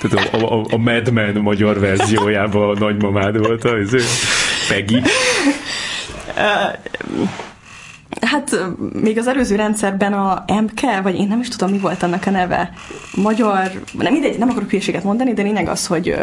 [0.00, 3.96] Tehát a, a, a Mad Men magyar verziójában a nagymamád volt az
[4.68, 5.02] Peggy.
[8.20, 8.56] Hát
[8.92, 12.30] még az előző rendszerben a MK, vagy én nem is tudom, mi volt annak a
[12.30, 12.70] neve.
[13.14, 16.14] Magyar, nem mindegy, nem akarok hülyeséget mondani, de lényeg az, hogy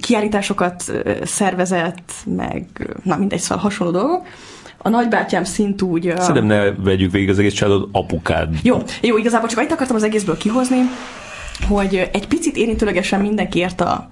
[0.00, 0.92] kiállításokat
[1.24, 2.64] szervezett, meg
[3.02, 4.26] na mindegy, szóval hasonló dolgok.
[4.78, 6.12] A nagybátyám szint úgy...
[6.16, 8.54] Szerintem ne vegyük végig az egész családot, apukád.
[8.62, 10.80] Jó, jó, igazából csak itt akartam az egészből kihozni,
[11.68, 14.10] hogy egy picit érintőlegesen mindenki ért a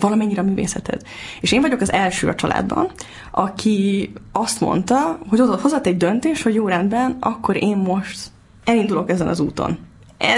[0.00, 1.02] valamennyire a művészeted.
[1.40, 2.90] És én vagyok az első a családban,
[3.30, 8.18] aki azt mondta, hogy hozott egy döntés, hogy jó rendben, akkor én most
[8.64, 9.78] elindulok ezen az úton.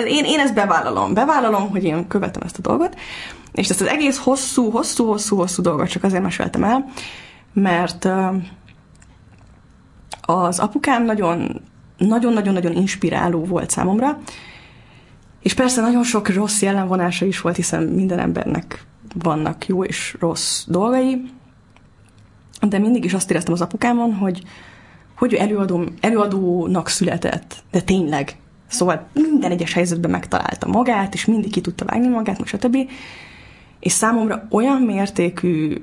[0.06, 1.14] Én, én ezt bevállalom.
[1.14, 2.96] Bevállalom, hogy én követem ezt a dolgot,
[3.52, 6.84] és ezt az egész hosszú, hosszú, hosszú, hosszú dolgot csak azért meséltem el,
[7.52, 8.08] mert
[10.20, 11.62] az apukám nagyon
[11.96, 14.18] nagyon-nagyon-nagyon inspiráló volt számomra,
[15.42, 18.84] és persze nagyon sok rossz jellemvonása is volt, hiszen minden embernek
[19.14, 21.30] vannak jó és rossz dolgai,
[22.68, 24.42] de mindig is azt éreztem az apukámon, hogy
[25.22, 28.36] hogy ő előadó, előadónak született, de tényleg.
[28.66, 32.76] Szóval minden egyes helyzetben megtalálta magát, és mindig ki tudta vágni magát, most stb.
[33.80, 35.82] És számomra olyan mértékű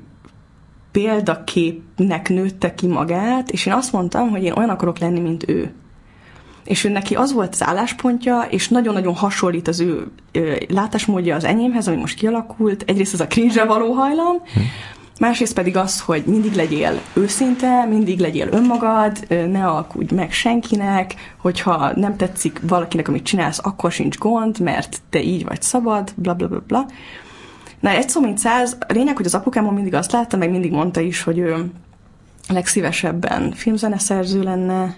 [0.92, 5.74] példaképnek nőtte ki magát, és én azt mondtam, hogy én olyan akarok lenni, mint ő
[6.70, 10.12] és ő neki az volt az álláspontja, és nagyon-nagyon hasonlít az ő,
[10.68, 12.84] látásmódja az enyémhez, ami most kialakult.
[12.88, 14.60] Egyrészt ez a cringe való hajlam, hm.
[15.20, 21.92] másrészt pedig az, hogy mindig legyél őszinte, mindig legyél önmagad, ne alkudj meg senkinek, hogyha
[21.96, 26.48] nem tetszik valakinek, amit csinálsz, akkor sincs gond, mert te így vagy szabad, bla bla
[26.48, 26.86] bla bla.
[27.80, 30.72] Na, egy szó mint száz, a lényeg, hogy az apukámon mindig azt látta, meg mindig
[30.72, 31.72] mondta is, hogy ő
[32.48, 34.96] legszívesebben filmzeneszerző lenne,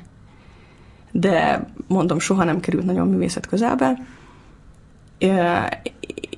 [1.12, 3.98] de mondom, soha nem került nagyon művészet közelbe.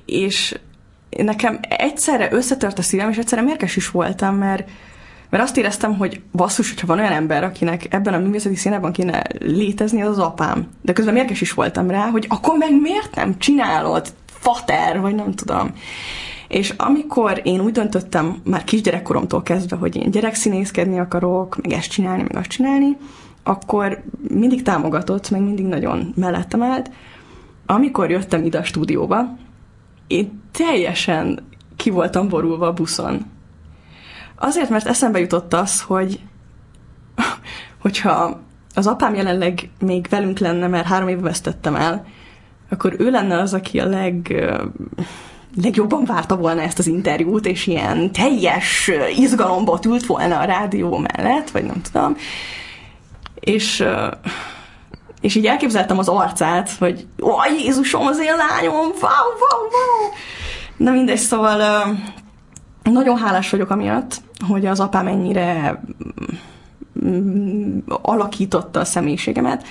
[0.06, 0.58] És
[1.10, 4.68] nekem egyszerre összetört a szívem, és egyszerre mérges is voltam, mert,
[5.30, 9.22] mert azt éreztem, hogy basszus, hogyha van olyan ember, akinek ebben a művészeti színában kéne
[9.38, 10.68] létezni, az az apám.
[10.82, 15.34] De közben mérges is voltam rá, hogy akkor meg miért nem csinálod, fater, vagy nem
[15.34, 15.72] tudom.
[16.48, 22.22] És amikor én úgy döntöttem, már kisgyerekkoromtól kezdve, hogy én gyerekszínészkedni akarok, meg ezt csinálni,
[22.22, 22.96] meg azt csinálni,
[23.44, 26.90] akkor mindig támogatott, meg mindig nagyon mellettem állt.
[27.66, 29.36] Amikor jöttem ide a stúdióba,
[30.06, 33.24] én teljesen ki voltam borulva a buszon.
[34.36, 36.20] Azért, mert eszembe jutott az, hogy
[37.82, 38.40] hogyha
[38.74, 42.06] az apám jelenleg még velünk lenne, mert három éve vesztettem el,
[42.70, 44.44] akkor ő lenne az, aki a leg,
[45.62, 51.50] legjobban várta volna ezt az interjút, és ilyen teljes izgalomba ült volna a rádió mellett,
[51.50, 52.16] vagy nem tudom
[53.44, 53.84] és,
[55.20, 60.12] és így elképzeltem az arcát, hogy ó, Jézusom, az én lányom, wow, wow, wow.
[60.76, 61.84] Na mindegy, szóval
[62.82, 65.80] nagyon hálás vagyok amiatt, hogy az apám ennyire
[67.04, 69.66] mm, alakította a személyiségemet,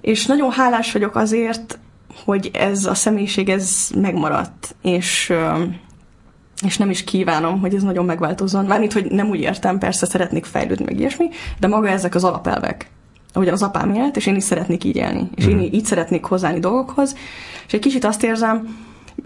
[0.00, 1.78] és nagyon hálás vagyok azért,
[2.24, 5.32] hogy ez a személyiség ez megmaradt, és
[6.64, 8.64] és nem is kívánom, hogy ez nagyon megváltozzon.
[8.64, 12.90] Mármint, hogy nem úgy értem, persze szeretnék fejlődni, meg ilyesmi, de maga ezek az alapelvek,
[13.32, 15.50] ahogyan az apám élt, és én is szeretnék így élni, és mm.
[15.50, 15.74] én mhm.
[15.74, 17.16] így szeretnék hozzáni dolgokhoz,
[17.66, 18.76] és egy kicsit azt érzem,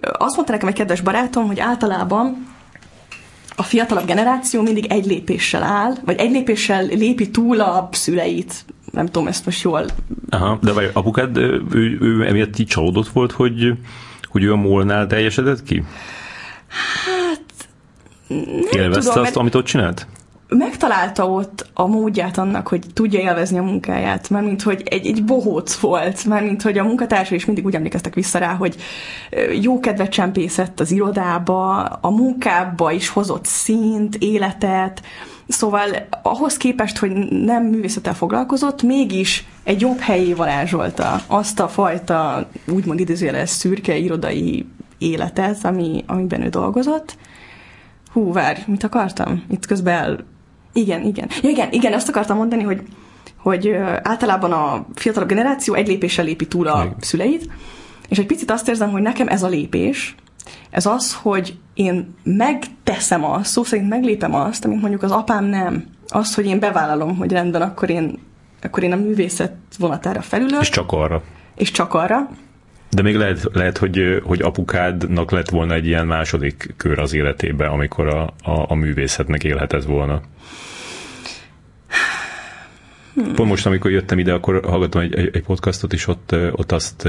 [0.01, 2.47] azt mondta nekem egy kedves barátom, hogy általában
[3.57, 8.64] a fiatalabb generáció mindig egy lépéssel áll, vagy egy lépéssel lépi túl a szüleit.
[8.93, 9.84] Nem tudom, ezt most jól...
[10.30, 13.72] Aha, de vagy apukád, ő, ő, ő emiatt így csalódott volt, hogy,
[14.24, 15.84] hogy ő a molnál teljesedett ki?
[18.26, 20.06] Nem Élvezte tudom, azt, amit ott csinált?
[20.48, 25.24] megtalálta ott a módját annak, hogy tudja élvezni a munkáját, mert mint hogy egy, egy
[25.24, 28.76] bohóc volt, mert mint hogy a munkatársa is mindig úgy emlékeztek vissza rá, hogy
[29.60, 35.02] jó kedvet csempészett az irodába, a munkába is hozott szint, életet,
[35.48, 42.48] Szóval ahhoz képest, hogy nem művészettel foglalkozott, mégis egy jobb helyé varázsolta azt a fajta,
[42.66, 44.66] úgymond idézőjeles szürke irodai
[44.98, 47.16] életet, ami, amiben ő dolgozott.
[48.16, 49.42] Hú, várj, mit akartam?
[49.50, 50.24] Itt közben el
[50.72, 51.28] igen, igen.
[51.42, 52.82] Ja, igen, igen, azt akartam mondani, hogy,
[53.36, 57.48] hogy általában a fiatalabb generáció egy lépéssel lépi túl a szüleit,
[58.08, 60.14] és egy picit azt érzem, hogy nekem ez a lépés,
[60.70, 65.84] ez az, hogy én megteszem azt, szó szerint meglépem azt, amit mondjuk az apám nem.
[66.08, 68.18] Az, hogy én bevállalom, hogy rendben, akkor én,
[68.62, 70.60] akkor én a művészet vonatára felülök.
[70.60, 71.22] És csak arra.
[71.54, 72.28] És csak arra.
[72.97, 77.70] De még lehet, lehet hogy, hogy apukádnak lett volna egy ilyen második kör az életében,
[77.70, 80.20] amikor a, a, a művészetnek élhetett volna.
[83.34, 87.05] Pont most, amikor jöttem ide, akkor hallgattam egy, egy podcastot, és ott, ott azt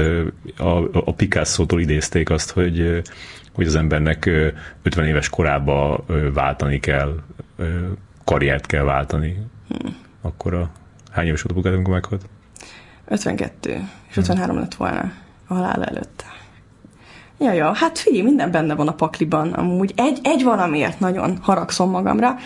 [0.56, 3.02] a, a Picasso-tól idézték azt, hogy,
[3.52, 4.30] hogy az embernek
[4.82, 7.14] 50 éves korába váltani kell,
[8.24, 9.36] karriert kell váltani.
[9.68, 9.96] Hmm.
[10.20, 10.70] Akkor a
[11.10, 12.28] hány éves volt a amikor meghalt?
[13.04, 14.60] 52, és 53 hmm.
[14.60, 16.24] lett volna halál előtte.
[17.38, 19.52] Ja, ja, hát figyelj, minden benne van a pakliban.
[19.52, 22.36] Amúgy egy, egy valamiért nagyon haragszom magamra.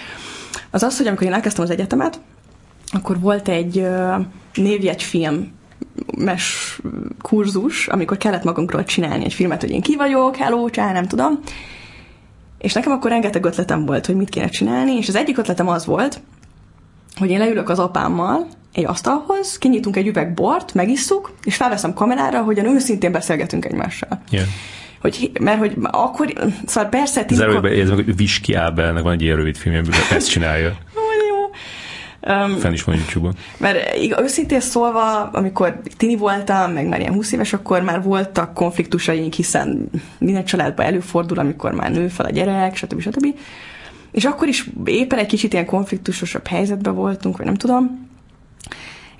[0.71, 2.21] Az az, hogy amikor én elkezdtem az egyetemet,
[2.93, 3.87] akkor volt egy
[4.55, 5.53] névjegyfilm
[6.17, 6.79] mes
[7.23, 11.39] kurzus, amikor kellett magunkról csinálni egy filmet, hogy én ki vagyok, hello, csá, nem tudom.
[12.59, 15.87] És nekem akkor rengeteg ötletem volt, hogy mit kéne csinálni, és az egyik ötletem az
[15.87, 16.21] volt,
[17.17, 22.43] hogy én leülök az apámmal egy asztalhoz, kinyitunk egy üveg bort, megisszuk, és felveszem kamerára,
[22.43, 24.23] hogyan őszintén beszélgetünk egymással.
[24.31, 24.47] Yeah.
[25.01, 26.33] Hogy, mert hogy akkor,
[26.67, 27.25] szóval persze...
[27.25, 27.67] Titkon...
[27.67, 30.77] Ez hogy Viski Ábelnek van egy ilyen rövid film, amiben ezt csinálja.
[32.27, 33.35] Um, Fenn is van YouTube-on.
[33.57, 39.33] Mert őszintén szólva, amikor tini voltam, meg már ilyen 20 éves, akkor már voltak konfliktusaink,
[39.33, 43.01] hiszen minden családban előfordul, amikor már nő fel a gyerek, stb.
[43.01, 43.27] stb.
[44.11, 48.11] És akkor is éppen egy kicsit ilyen konfliktusosabb helyzetben voltunk, vagy nem tudom.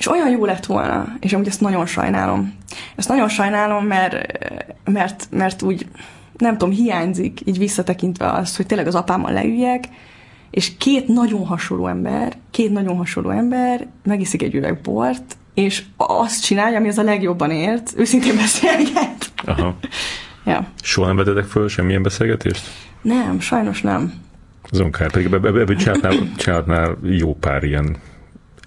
[0.03, 2.55] És olyan jó lett volna, és amúgy ezt nagyon sajnálom.
[2.97, 4.39] Ezt nagyon sajnálom, mert,
[4.85, 5.87] mert, mert úgy,
[6.37, 9.85] nem tudom, hiányzik, így visszatekintve az, hogy tényleg az apámmal leüljek,
[10.51, 16.45] és két nagyon hasonló ember, két nagyon hasonló ember megiszik egy üveg bort, és azt
[16.45, 19.33] csinálja, ami az a legjobban ért, őszintén beszélget.
[19.45, 19.77] Aha.
[20.53, 20.67] ja.
[20.83, 22.71] Soha nem vetetek föl semmilyen beszélgetést?
[23.03, 24.13] Nem, sajnos nem.
[24.71, 27.97] Azon kár, pedig ebből csinálhatnál, csinálhatnál jó pár ilyen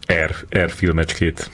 [0.07, 1.49] air, air filmecskét.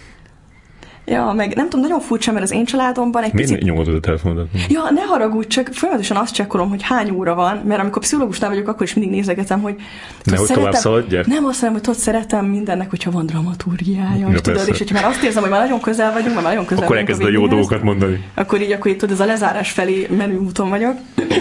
[1.05, 3.65] Ja, meg nem tudom, nagyon furcsa, mert az én családomban egy Miért picit...
[3.65, 4.47] nyomod a telefonodat?
[4.69, 8.67] Ja, ne haragudj, csak folyamatosan azt csekkolom, hogy hány óra van, mert amikor pszichológusnál vagyok,
[8.67, 9.75] akkor is mindig nézegetem, hogy...
[10.23, 14.67] Nehogy tovább szaladj, Nem azt mondom, hogy tudod, szeretem mindennek, hogyha van dramaturgiája, ja, tudod,
[14.67, 17.23] és hogyha már azt érzem, hogy már nagyon közel vagyunk, már nagyon közel Akkor elkezd
[17.23, 18.23] a jó dolgokat mondani.
[18.33, 20.95] Akkor így, akkor így tudod, ez a lezárás felé menő úton vagyok.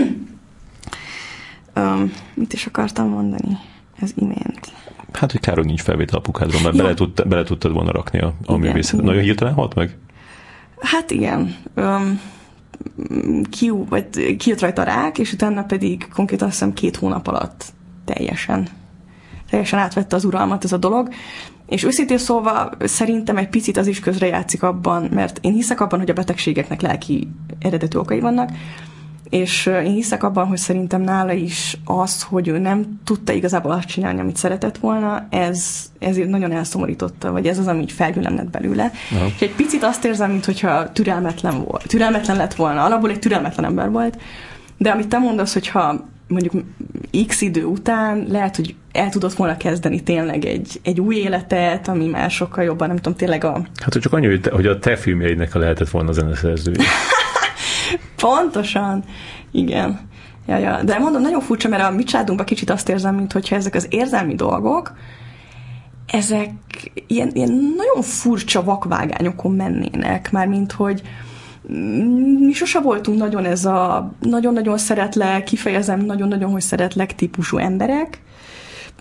[1.77, 3.59] um, mit is akartam mondani?
[4.03, 4.80] Ez imént.
[5.13, 6.83] Hát, hogy kár, hogy nincs felvétel apukádról, mert ja.
[6.83, 9.05] bele, tudta, bele tudtad volna rakni a, a művészetet.
[9.05, 9.97] Nagyon hirtelen halt meg?
[10.79, 11.57] Hát igen.
[11.77, 12.21] Um,
[13.51, 17.65] ki, vagy kijött rajta rák, és utána pedig konkrétan azt hiszem két hónap alatt
[18.05, 18.69] teljesen
[19.51, 21.09] teljesen átvette az uralmat ez a dolog.
[21.67, 26.11] És őszintén szólva szerintem egy picit az is közrejátszik abban, mert én hiszek abban, hogy
[26.11, 28.51] a betegségeknek lelki eredetű okai vannak,
[29.31, 33.89] és én hiszek abban, hogy szerintem nála is az, hogy ő nem tudta igazából azt
[33.89, 38.51] csinálni, amit szeretett volna, ez ezért nagyon elszomorította, vagy ez az, ami így felgyűlem lett
[38.51, 38.93] belőle.
[39.12, 39.26] Aha.
[39.26, 41.87] És egy picit azt érzem, mintha türelmetlen volt.
[41.87, 44.18] Türelmetlen lett volna, alapból egy türelmetlen ember volt,
[44.76, 46.64] de amit te mondasz, hogyha mondjuk
[47.26, 52.07] x idő után lehet, hogy el tudott volna kezdeni tényleg egy, egy új életet, ami
[52.07, 53.53] már sokkal jobban, nem tudom, tényleg a...
[53.53, 56.85] Hát, hogy csak annyi, hogy, te, hogy a te filmjeidnek lehetett volna a zeneszerzője.
[58.21, 59.05] Pontosan,
[59.51, 60.09] igen.
[60.47, 60.83] Ja, ja.
[60.83, 64.35] De mondom, nagyon furcsa, mert a mi családunkban kicsit azt érzem, mintha ezek az érzelmi
[64.35, 64.93] dolgok,
[66.07, 66.51] ezek
[67.07, 71.03] ilyen, ilyen nagyon furcsa vakvágányokon mennének, már mint hogy
[72.39, 78.21] mi sose voltunk nagyon ez a nagyon-nagyon szeretlek, kifejezem nagyon-nagyon, hogy szeretlek típusú emberek,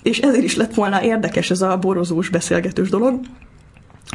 [0.03, 3.19] és ezért is lett volna érdekes ez a borozós beszélgetős dolog,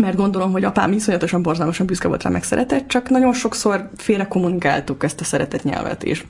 [0.01, 4.29] mert gondolom, hogy apám iszonyatosan borzalmasan büszke volt rá meg szeretett, csak nagyon sokszor félre
[4.29, 6.27] kommunikáltuk ezt a szeretett nyelvet is.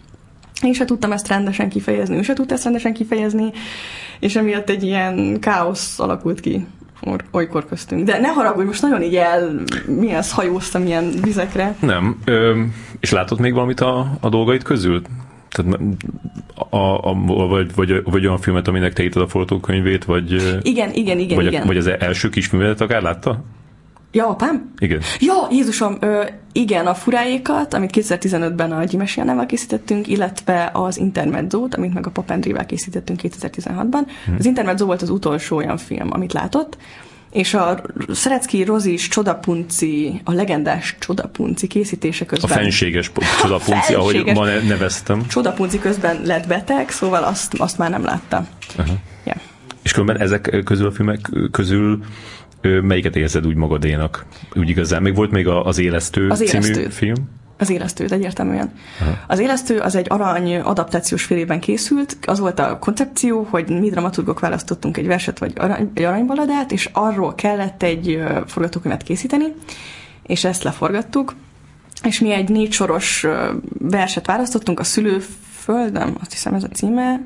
[0.62, 3.52] Én se tudtam ezt rendesen kifejezni, ő se tudta ezt rendesen kifejezni,
[4.20, 6.66] és emiatt egy ilyen káosz alakult ki
[7.30, 8.04] olykor köztünk.
[8.06, 9.54] De ne haragudj, most nagyon így el,
[9.86, 11.76] milyen hajóztam ilyen vizekre.
[11.80, 12.16] Nem.
[12.24, 12.62] Ö,
[13.00, 15.02] és látod még valamit a, a dolgait közül?
[15.54, 15.80] Tehát
[16.70, 17.14] a, a,
[17.48, 20.32] vagy, vagy, vagy olyan filmet, aminek te írtad a forgatókönyvét, vagy...
[20.62, 21.62] Igen, igen, igen, vagy, igen.
[21.62, 23.44] A, vagy az első kisművelet akár látta?
[24.14, 24.72] Ja, apám?
[24.78, 25.00] Igen.
[25.18, 31.74] Ja, Jézusom, ö, igen, a furáékat, amit 2015-ben a Gyimesi Annával készítettünk, illetve az Intermedzót,
[31.74, 34.06] amit meg a Papendrével készítettünk 2016-ban.
[34.24, 34.36] Hmm.
[34.38, 36.76] Az Intermezzo volt az utolsó olyan film, amit látott,
[37.34, 37.82] és a
[38.12, 42.50] Szerecki Rozis Csodapunci, a legendás Csodapunci készítése közben...
[42.50, 43.10] A fenséges
[43.40, 45.26] Csodapunci, ahogy ma neveztem.
[45.26, 48.46] Csodapunci közben lett beteg, szóval azt, azt már nem látta.
[48.78, 48.96] Uh-huh.
[49.24, 49.38] Yeah.
[49.82, 52.04] És különben ezek közül a filmek közül
[52.60, 54.26] melyiket érzed úgy magadénak?
[54.54, 55.02] Úgy igazán.
[55.02, 56.88] Még volt még az Élesztő az című élesztő.
[56.88, 57.14] film?
[57.58, 58.72] Az élesztőt egyértelműen.
[59.00, 59.10] Aha.
[59.26, 62.16] Az élesztő az egy arany adaptációs félében készült.
[62.26, 66.90] Az volt a koncepció, hogy mi dramaturgok választottunk egy verset vagy arany, egy aranybaladát, és
[66.92, 69.44] arról kellett egy forgatókönyvet készíteni,
[70.26, 71.34] és ezt leforgattuk.
[72.02, 73.26] És mi egy négy soros
[73.78, 77.20] verset választottunk, a szülőföldem, azt hiszem ez a címe,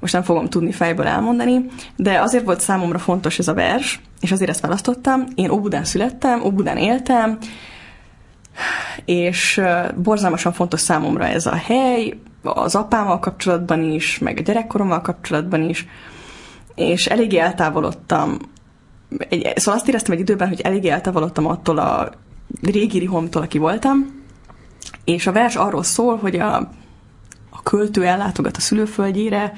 [0.00, 1.66] most nem fogom tudni fejből elmondani,
[1.96, 5.24] de azért volt számomra fontos ez a vers, és azért ezt választottam.
[5.34, 7.38] Én Óbudán születtem, Óbudán éltem,
[9.04, 9.60] és
[9.96, 15.86] borzalmasan fontos számomra ez a hely, az apámmal kapcsolatban is, meg a gyerekkorommal kapcsolatban is,
[16.74, 18.38] és eléggé eltávolodtam.
[19.28, 22.10] Egy, szóval azt éreztem egy időben, hogy eléggé eltávolodtam attól a
[22.62, 24.22] régi rihomtól, aki voltam,
[25.04, 26.56] és a vers arról szól, hogy a,
[27.50, 29.52] a költő ellátogat a szülőföldjére,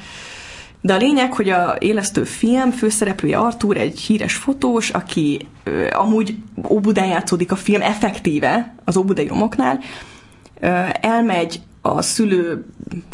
[0.86, 6.34] de a lényeg, hogy a élesztő film főszereplője Artur egy híres fotós, aki ö, amúgy
[6.68, 9.80] Óbudán játszódik a film effektíve, az Óbudai romoknál,
[10.60, 10.66] ö,
[11.00, 12.64] elmegy a szülő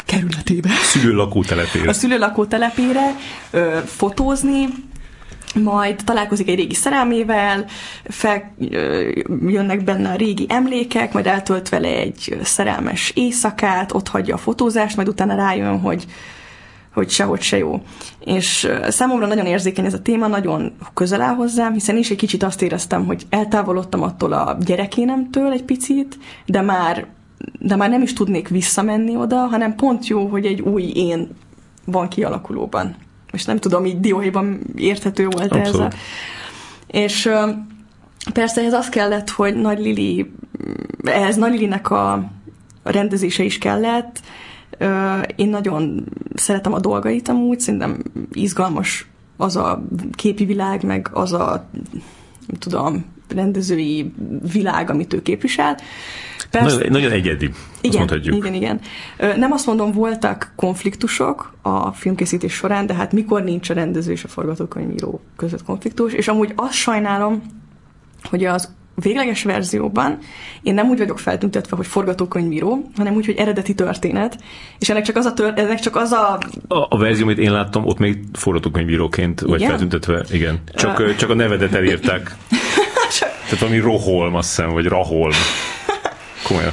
[0.05, 0.69] kerületébe.
[0.69, 1.89] Szülő lakótelepére.
[1.89, 3.15] A szülő lakótelepére
[3.51, 4.67] ö, fotózni,
[5.63, 7.65] majd találkozik egy régi szerelmével,
[8.03, 8.55] fel,
[9.47, 14.95] jönnek benne a régi emlékek, majd eltölt vele egy szerelmes éjszakát, ott hagyja a fotózást,
[14.95, 16.05] majd utána rájön, hogy
[16.93, 17.81] hogy sehogy se jó.
[18.19, 22.43] És számomra nagyon érzékeny ez a téma, nagyon közel áll hozzám, hiszen is egy kicsit
[22.43, 27.05] azt éreztem, hogy eltávolodtam attól a gyerekénemtől egy picit, de már,
[27.59, 31.29] de már nem is tudnék visszamenni oda, hanem pont jó, hogy egy új én
[31.85, 32.95] van kialakulóban.
[33.31, 35.91] És nem tudom, így dióhéjban érthető volt ez a...
[36.87, 37.29] És
[38.33, 40.31] persze ez az kellett, hogy Nagy Lili,
[41.03, 42.31] ehhez Nagy Lilinek a
[42.83, 44.21] rendezése is kellett,
[45.35, 46.05] én nagyon
[46.35, 49.07] szeretem a dolgait amúgy, szerintem izgalmas
[49.37, 51.69] az a képi világ, meg az a,
[52.59, 54.13] tudom, rendezői
[54.53, 55.77] világ, amit ő képvisel.
[56.49, 57.49] Persze, nagyon, nagyon egyedi,
[57.81, 58.35] igen, mondhatjuk.
[58.35, 58.79] Igen, igen.
[59.37, 64.23] Nem azt mondom, voltak konfliktusok a filmkészítés során, de hát mikor nincs a rendező és
[64.23, 67.41] a forgatókönyvíró között konfliktus, és amúgy azt sajnálom,
[68.23, 70.17] hogy az végleges verzióban
[70.61, 74.37] én nem úgy vagyok feltüntetve, hogy forgatókönyvíró, hanem úgy, hogy eredeti történet,
[74.79, 76.39] és ennek csak az a, tör, ennek csak az a...
[76.67, 76.85] a...
[76.89, 79.69] A verzió, amit én láttam, ott még forgatókönyvíróként vagy igen?
[79.69, 80.59] feltüntetve, igen.
[80.75, 81.15] Csak, uh...
[81.15, 82.35] csak a nevedet elírták.
[83.19, 85.33] Tehát valami Roholm, azt hiszem, vagy Raholm.
[86.47, 86.71] Komolyan.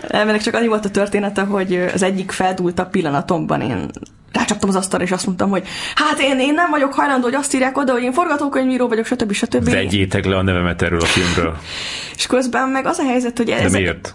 [0.00, 3.90] Ennek csak annyi volt a története, hogy az egyik feldúltabb pillanatomban én
[4.32, 7.54] rácsaptam az asztalra, és azt mondtam, hogy hát én, én nem vagyok hajlandó, hogy azt
[7.54, 9.32] írják oda, hogy én forgatókönyvíró vagyok, stb.
[9.32, 9.70] stb.
[9.70, 11.56] Vegyétek le a nevemet erről a filmről.
[12.16, 13.72] és közben meg az a helyzet, hogy ez...
[13.72, 14.14] De miért?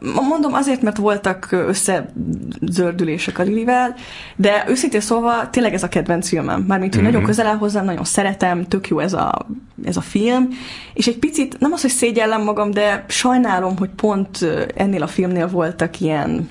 [0.00, 3.94] Mondom azért, mert voltak összezördülések a Lilivel,
[4.36, 6.64] de őszintén szólva tényleg ez a kedvenc filmem.
[6.68, 7.12] Mármint, hogy mm-hmm.
[7.12, 9.46] nagyon közel áll hozzám, nagyon szeretem, tök jó ez a,
[9.84, 10.48] ez a film,
[10.94, 15.48] és egy picit, nem az, hogy szégyellem magam, de sajnálom, hogy pont ennél a filmnél
[15.48, 16.48] voltak ilyen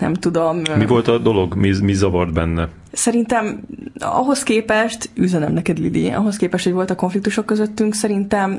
[0.00, 0.62] nem tudom.
[0.76, 1.54] Mi volt a dolog?
[1.54, 2.68] Mi, mi zavart benne?
[2.92, 3.60] Szerintem
[3.98, 8.58] ahhoz képest, üzenem neked Lidi, ahhoz képest, hogy voltak konfliktusok közöttünk, szerintem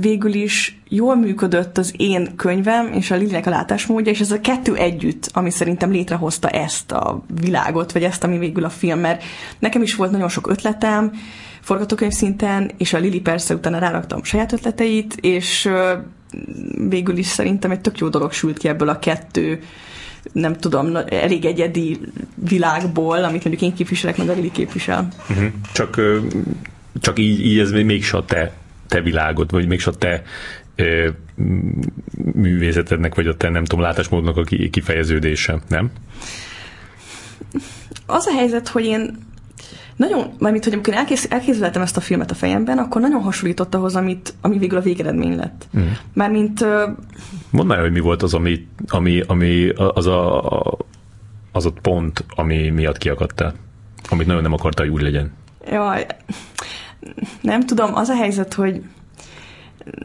[0.00, 4.40] végül is jól működött az én könyvem és a Lidinek a látásmódja, és ez a
[4.40, 9.22] kettő együtt, ami szerintem létrehozta ezt a világot, vagy ezt, ami végül a film, mert
[9.58, 11.12] nekem is volt nagyon sok ötletem,
[11.60, 15.68] forgatókönyv szinten, és a Lili persze utána ráraktam saját ötleteit, és
[16.88, 19.62] végül is szerintem egy tök jó dolog sült ki ebből a kettő
[20.32, 22.00] nem tudom, elég egyedi
[22.34, 25.08] világból, amit mondjuk én képviselek, meg a Lili képvisel.
[25.30, 25.46] Uh-huh.
[25.72, 26.00] Csak,
[27.00, 28.52] csak így, így ez mégse a te,
[28.92, 30.22] te világod, vagy mégse a te
[30.76, 31.08] ö,
[32.32, 35.90] művészetednek, vagy a te nem tudom, látásmódnak a kifejeződése, nem?
[38.06, 39.18] Az a helyzet, hogy én
[39.96, 43.96] nagyon, mármint, hogy amikor elkész, elkészültem ezt a filmet a fejemben, akkor nagyon hasonlított ahhoz,
[43.96, 45.68] amit, ami végül a végeredmény lett.
[45.78, 45.86] Mm.
[46.12, 46.60] Mármint...
[46.60, 46.68] Uh,
[47.50, 50.42] Mondd már, hogy mi volt az, ami, ami, ami az a,
[51.52, 53.54] az a pont, ami miatt kiakadtál,
[54.10, 55.32] amit nagyon nem akarta, hogy úgy legyen.
[55.70, 56.06] Jaj,
[57.40, 58.82] nem tudom, az a helyzet, hogy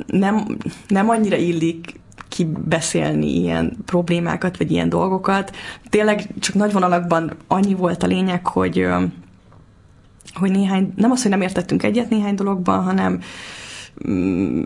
[0.08, 5.56] nem, nem annyira illik kibeszélni ilyen problémákat, vagy ilyen dolgokat.
[5.89, 8.88] Tényleg csak nagy vonalakban annyi volt a lényeg, hogy
[10.34, 13.20] hogy néhány, nem az, hogy nem értettünk egyet néhány dologban, hanem
[14.10, 14.62] mm,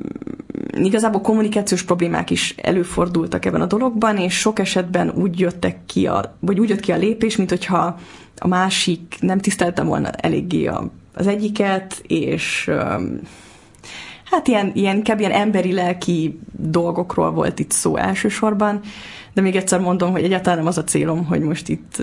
[0.77, 6.37] igazából kommunikációs problémák is előfordultak ebben a dologban, és sok esetben úgy jöttek ki, a,
[6.39, 7.99] vagy úgy jött ki a lépés, mint hogyha
[8.37, 12.71] a másik nem tisztelte volna eléggé a, az egyiket, és
[14.23, 18.79] hát ilyen, ilyen, inkább ilyen emberi lelki dolgokról volt itt szó elsősorban,
[19.33, 22.01] de még egyszer mondom, hogy egyáltalán nem az a célom, hogy most itt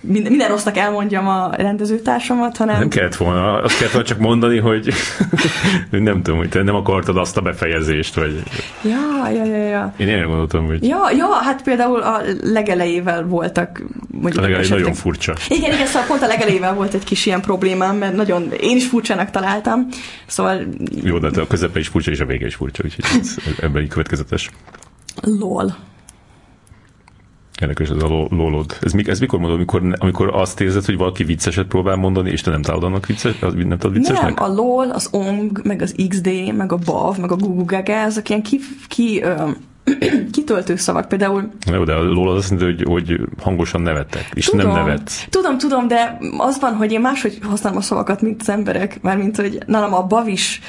[0.00, 2.78] minden, minden rossznak elmondjam a rendezőtársamat, hanem...
[2.78, 4.92] Nem kellett volna, azt kellett volna csak mondani, hogy
[5.90, 8.42] nem tudom, hogy te nem akartad azt a befejezést, vagy...
[8.82, 9.94] Ja, ja, ja, ja.
[9.96, 10.86] Én én gondoltam, hogy...
[10.86, 14.44] Ja, ja, hát például a legelejével voltak mondjuk...
[14.44, 15.34] A legelej nagyon furcsa.
[15.48, 18.86] Igen, igen, szóval pont a legelejével volt egy kis ilyen problémám, mert nagyon, én is
[18.86, 19.86] furcsának találtam,
[20.26, 20.60] szóval...
[21.02, 23.88] Jó, de a közepe is furcsa, és a vége is furcsa, úgyhogy ez ebben így
[23.88, 24.50] következetes.
[25.22, 25.88] LOL.
[27.60, 28.76] Érdekes ez a lólod.
[28.80, 32.50] Ez, ez mikor mondod, amikor, amikor azt érzed, hogy valaki vicceset próbál mondani, és te
[32.50, 34.38] nem találod annak vicces, nem találod viccesnek?
[34.38, 37.92] Nem, a LOL, az ONG, meg az XD, meg a BAV, meg a Google Gaga,
[37.92, 39.50] ezek ilyen ki, ki ö,
[40.32, 41.08] kitöltő szavak.
[41.08, 41.50] Például...
[41.72, 45.26] Jó, de a LOL az azt mondja, hogy, hogy hangosan nevettek, és tudom, nem nevetsz.
[45.30, 49.18] Tudom, tudom, de az van, hogy én máshogy használom a szavakat, mint az emberek, mert
[49.18, 50.60] mint hogy nálam a BAV is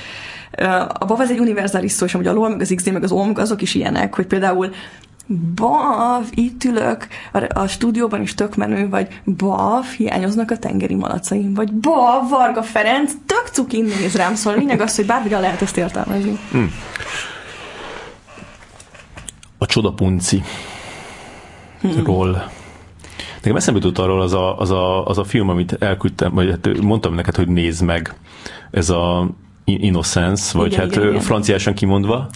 [1.00, 3.12] a BAV az egy univerzális szó, és amúgy a LOL, meg az XD, meg az
[3.12, 4.70] OMG, azok is ilyenek, hogy például
[5.56, 7.08] bav, itt ülök
[7.50, 13.12] a, stúdióban is tök menő, vagy bav, hiányoznak a tengeri malacaim, vagy bav, Varga Ferenc,
[13.26, 16.40] tök cukin néz rám, szóval lényeg az, hogy bármire lehet ezt értelmezni.
[16.52, 16.72] Hmm.
[19.58, 20.42] A csodapunci
[21.82, 22.04] hmm.
[22.04, 22.52] ról
[23.42, 26.82] Nekem eszembe jutott arról az a, az, a, az a film, amit elküldtem, vagy hát
[26.82, 28.16] mondtam neked, hogy nézd meg.
[28.72, 29.30] Ez a
[29.64, 32.30] Innocence, vagy igen, hát igen, franciásan kimondva.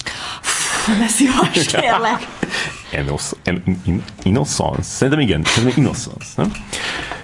[1.00, 2.28] Ne szívas, kérlek.
[4.24, 4.82] innocence.
[4.82, 6.52] Szerintem igen, szerintem innocence, nem?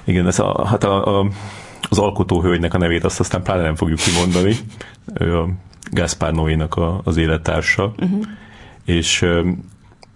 [0.04, 1.28] Igen, ez a, hát a, a,
[1.90, 4.56] az alkotóhölgynek a nevét azt aztán pláne nem fogjuk kimondani.
[5.14, 5.50] Ő a
[5.92, 7.94] Gaspar Noé-nak a, az élettársa.
[7.98, 8.26] Uh-huh.
[8.86, 9.26] És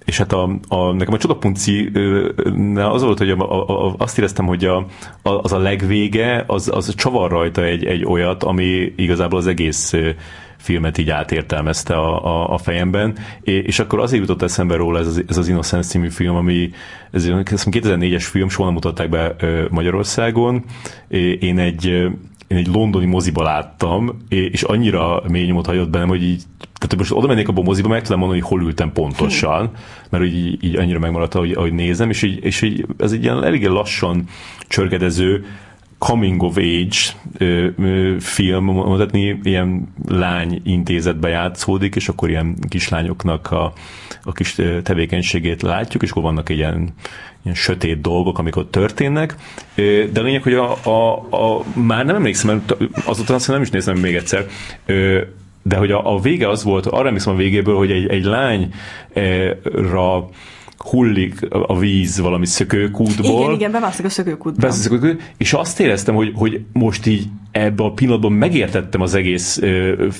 [0.05, 1.91] és hát a, a, nekem a csodapunci
[2.75, 4.77] az volt, hogy a, a, a, azt éreztem, hogy a,
[5.21, 9.93] a, az a legvége, az, az csavar rajta egy, egy olyat, ami igazából az egész
[10.65, 15.23] filmet így átértelmezte a, a, a fejemben, és akkor azért jutott eszembe róla ez az,
[15.27, 16.71] ez az Innocence című film, ami
[17.11, 19.35] ez 2004-es film, soha nem mutatták be
[19.69, 20.63] Magyarországon.
[21.39, 22.07] Én egy
[22.47, 26.43] én egy londoni moziba láttam, és annyira mély nyomot hagyott bennem, hogy így,
[26.73, 29.71] tehát most oda mennék abba a moziba, meg tudom mondani, hogy hol ültem pontosan,
[30.09, 33.43] mert így, így annyira megmaradt, ahogy, ahogy nézem, és, így, és így, ez egy ilyen
[33.43, 34.23] eléggé lassan
[34.67, 35.45] csörgedező,
[36.05, 36.97] coming of age
[37.37, 43.73] ö, ö, film, mondhatni, ilyen lány intézetbe játszódik, és akkor ilyen kislányoknak a,
[44.23, 46.93] a kis tevékenységét látjuk, és akkor vannak ilyen,
[47.43, 49.35] ilyen sötét dolgok, amik ott történnek.
[50.11, 53.69] De a lényeg, hogy a, a, a már nem emlékszem, mert azóta azt nem is
[53.69, 54.45] nézem még egyszer,
[55.61, 58.69] de hogy a, a vége az volt, arra emlékszem a végéből, hogy egy, egy lányra
[60.89, 63.41] hullik a víz valami szökőkútból.
[63.41, 64.73] Igen, igen, bemászik a szökőkútba.
[65.37, 69.61] És azt éreztem, hogy, hogy most így ebben a pillanatban megértettem az egész,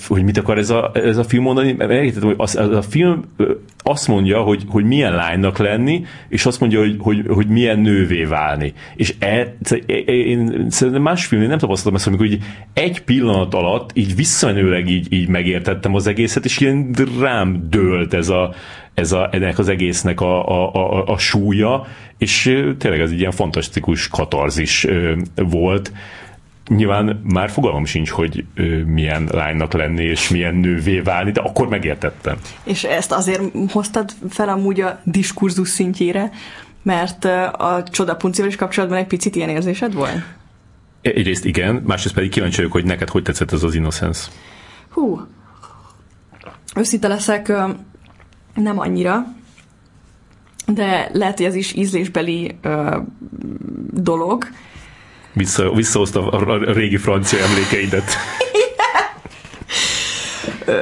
[0.08, 3.22] hogy mit akar ez a, ez a film mondani, megértettem, hogy az, az a film
[3.78, 8.24] azt mondja, hogy, hogy milyen lánynak lenni, és azt mondja, hogy, hogy, hogy milyen nővé
[8.24, 8.74] válni.
[8.96, 9.76] És e, e,
[10.06, 15.14] én szerintem más filmnél nem tapasztaltam ezt, amikor így egy pillanat alatt így visszamenőleg így,
[15.14, 18.54] így megértettem az egészet, és ilyen rám dőlt ez a,
[18.96, 21.86] ez a, ennek az egésznek a, a, a, a súlya,
[22.18, 22.42] és
[22.78, 24.88] tényleg ez egy ilyen fantasztikus katarzis
[25.36, 25.92] volt.
[26.68, 28.46] Nyilván már fogalmam sincs, hogy
[28.86, 32.38] milyen lánynak lenni, és milyen nővé válni, de akkor megértettem.
[32.64, 33.42] És ezt azért
[33.72, 36.32] hoztad fel amúgy a diskurzus szintjére,
[36.84, 40.24] mert a csodapuncival is kapcsolatban egy picit ilyen érzésed volt?
[41.02, 44.30] Egyrészt igen, másrészt pedig kíváncsi vagyok, hogy neked hogy tetszett ez az Innocence.
[44.90, 45.28] Hú,
[46.76, 47.54] őszinte leszek,
[48.56, 49.26] nem annyira,
[50.68, 52.98] de lehet, hogy ez is ízlésbeli ö,
[53.92, 54.48] dolog.
[55.34, 58.18] Vissza, visszahozta a, a régi francia emlékeidet.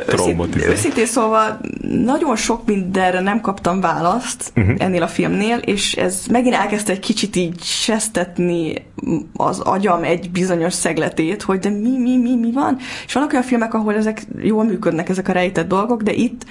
[0.05, 0.69] Traumatizál.
[0.69, 4.75] Őszintén szóval nagyon sok mindenre nem kaptam választ uh-huh.
[4.77, 8.85] ennél a filmnél, és ez megint elkezdte egy kicsit így sesztetni
[9.33, 12.77] az agyam egy bizonyos szegletét, hogy de mi, mi, mi, mi van?
[13.05, 16.45] És vannak olyan filmek, ahol ezek jól működnek, ezek a rejtett dolgok, de itt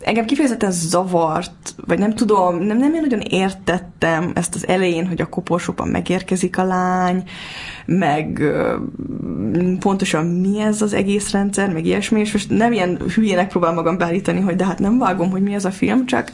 [0.00, 5.20] engem kifejezetten zavart, vagy nem tudom, nem, nem én nagyon értettem ezt az elején, hogy
[5.20, 7.22] a koporsóban megérkezik a lány,
[7.86, 8.42] meg
[9.78, 13.98] pontosan mi ez az egész rendszer, meg ilyesmi, és most nem ilyen hülyének próbál magam
[13.98, 16.32] beállítani, hogy de hát nem vágom, hogy mi ez a film, csak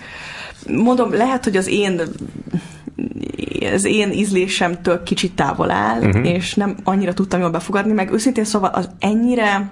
[0.69, 2.01] mondom, lehet, hogy az én
[3.73, 6.29] az én ízlésemtől kicsit távol áll, uh-huh.
[6.29, 9.71] és nem annyira tudtam jól befogadni, meg őszintén szóval az ennyire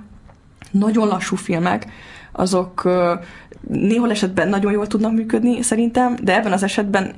[0.70, 1.86] nagyon lassú filmek,
[2.36, 2.88] azok
[3.68, 7.14] néhol esetben nagyon jól tudnak működni szerintem, de ebben az esetben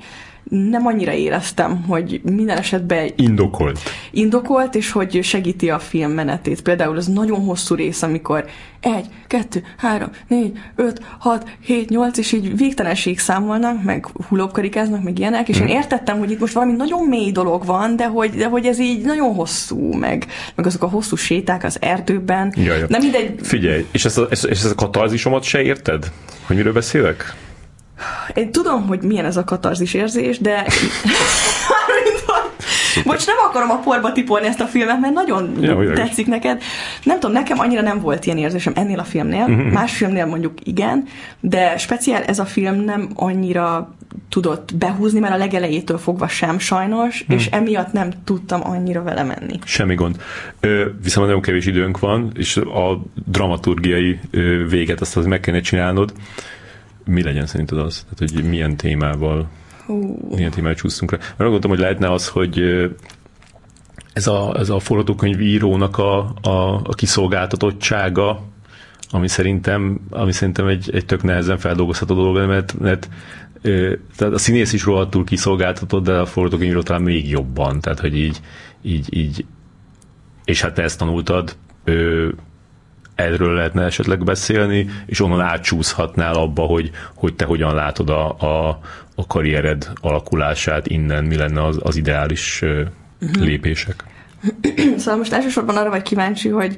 [0.48, 3.81] nem annyira éreztem, hogy minden esetben indokolt.
[4.10, 6.62] Indokolt, és hogy segíti a film menetét.
[6.62, 8.44] Például az nagyon hosszú rész, amikor
[8.81, 15.18] egy, kettő, három, négy, öt, hat, hét, nyolc, és így végtelenség számolnak, meg hullókarikáznak, meg
[15.18, 15.66] ilyenek, és hmm.
[15.66, 15.82] én mhm.
[15.82, 19.05] értettem, hogy itt most valami nagyon mély dolog van, de hogy, de hogy ez így
[19.05, 22.55] nagyon hosszú, meg, meg azok a hosszú séták az erdőben.
[22.56, 23.35] Jaj, nem mindegy.
[23.43, 26.10] Figyelj, és ezt a, és ezt a katarzisomat se érted?
[26.47, 27.35] Hogy miről beszélek?
[28.35, 30.66] Én tudom, hogy milyen ez a katarzis érzés, de
[33.05, 36.62] most nem akarom a porba tipolni ezt a filmet, mert nagyon ja, tetszik neked.
[37.02, 39.44] Nem tudom, nekem annyira nem volt ilyen érzésem ennél a filmnél.
[39.48, 39.73] Uh-huh.
[39.73, 41.05] Más filmnél mondjuk igen,
[41.40, 43.94] de speciál ez a film nem annyira
[44.28, 47.36] tudott behúzni, mert a legelejétől fogva sem sajnos, hmm.
[47.36, 49.59] és emiatt nem tudtam annyira vele menni.
[49.64, 50.16] Semmi gond.
[50.60, 55.62] Ö, viszont nagyon kevés időnk van, és a dramaturgiai ö, véget azt az meg kellene
[55.62, 56.12] csinálnod
[57.06, 58.06] mi legyen szerinted az?
[58.16, 59.48] Tehát, hogy milyen témával
[59.86, 60.34] uh.
[60.34, 61.18] milyen témával csúsztunk rá.
[61.18, 62.60] Mert gondoltam, hogy lehetne az, hogy
[64.12, 68.42] ez a, ez a forgatókönyv írónak a, a, a kiszolgáltatottsága,
[69.10, 73.08] ami szerintem, ami szerintem egy, egy tök nehezen feldolgozható dolog, mert, mert
[74.16, 78.40] tehát a színész is rohadtul kiszolgáltatott, de a forgatókönyvíró talán még jobban, tehát hogy így,
[78.82, 79.44] így, így
[80.44, 81.56] és hát te ezt tanultad,
[83.16, 88.80] erről lehetne esetleg beszélni, és onnan átcsúszhatnál abba, hogy, hogy te hogyan látod a, a,
[89.14, 93.44] a karriered alakulását innen, mi lenne az, az ideális uh-huh.
[93.44, 94.05] lépések.
[94.98, 96.76] Szóval most elsősorban arra vagy kíváncsi, hogy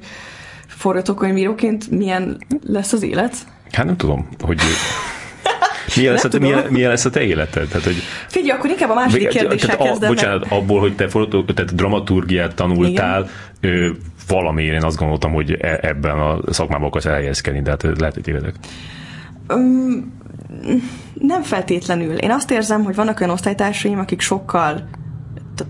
[0.67, 3.37] forgatókönyvíróként milyen lesz az élet?
[3.73, 4.61] Hát nem tudom, hogy
[5.97, 7.69] milyen lesz, a, milyen, milyen lesz a te életed?
[7.69, 10.09] Tehát, hogy, Figyelj, akkor inkább a második kérdéssel kezdem.
[10.09, 13.29] Bocsánat, abból, hogy te forgató, tehát dramaturgiát tanultál,
[13.61, 13.97] Igen
[14.29, 18.23] valamiért én azt gondoltam, hogy e- ebben a szakmában akarsz elhelyezkedni, de hát lehet, hogy
[18.23, 18.55] tévedek.
[19.49, 20.17] Um,
[21.15, 22.17] nem feltétlenül.
[22.17, 24.89] Én azt érzem, hogy vannak olyan osztálytársaim, akik sokkal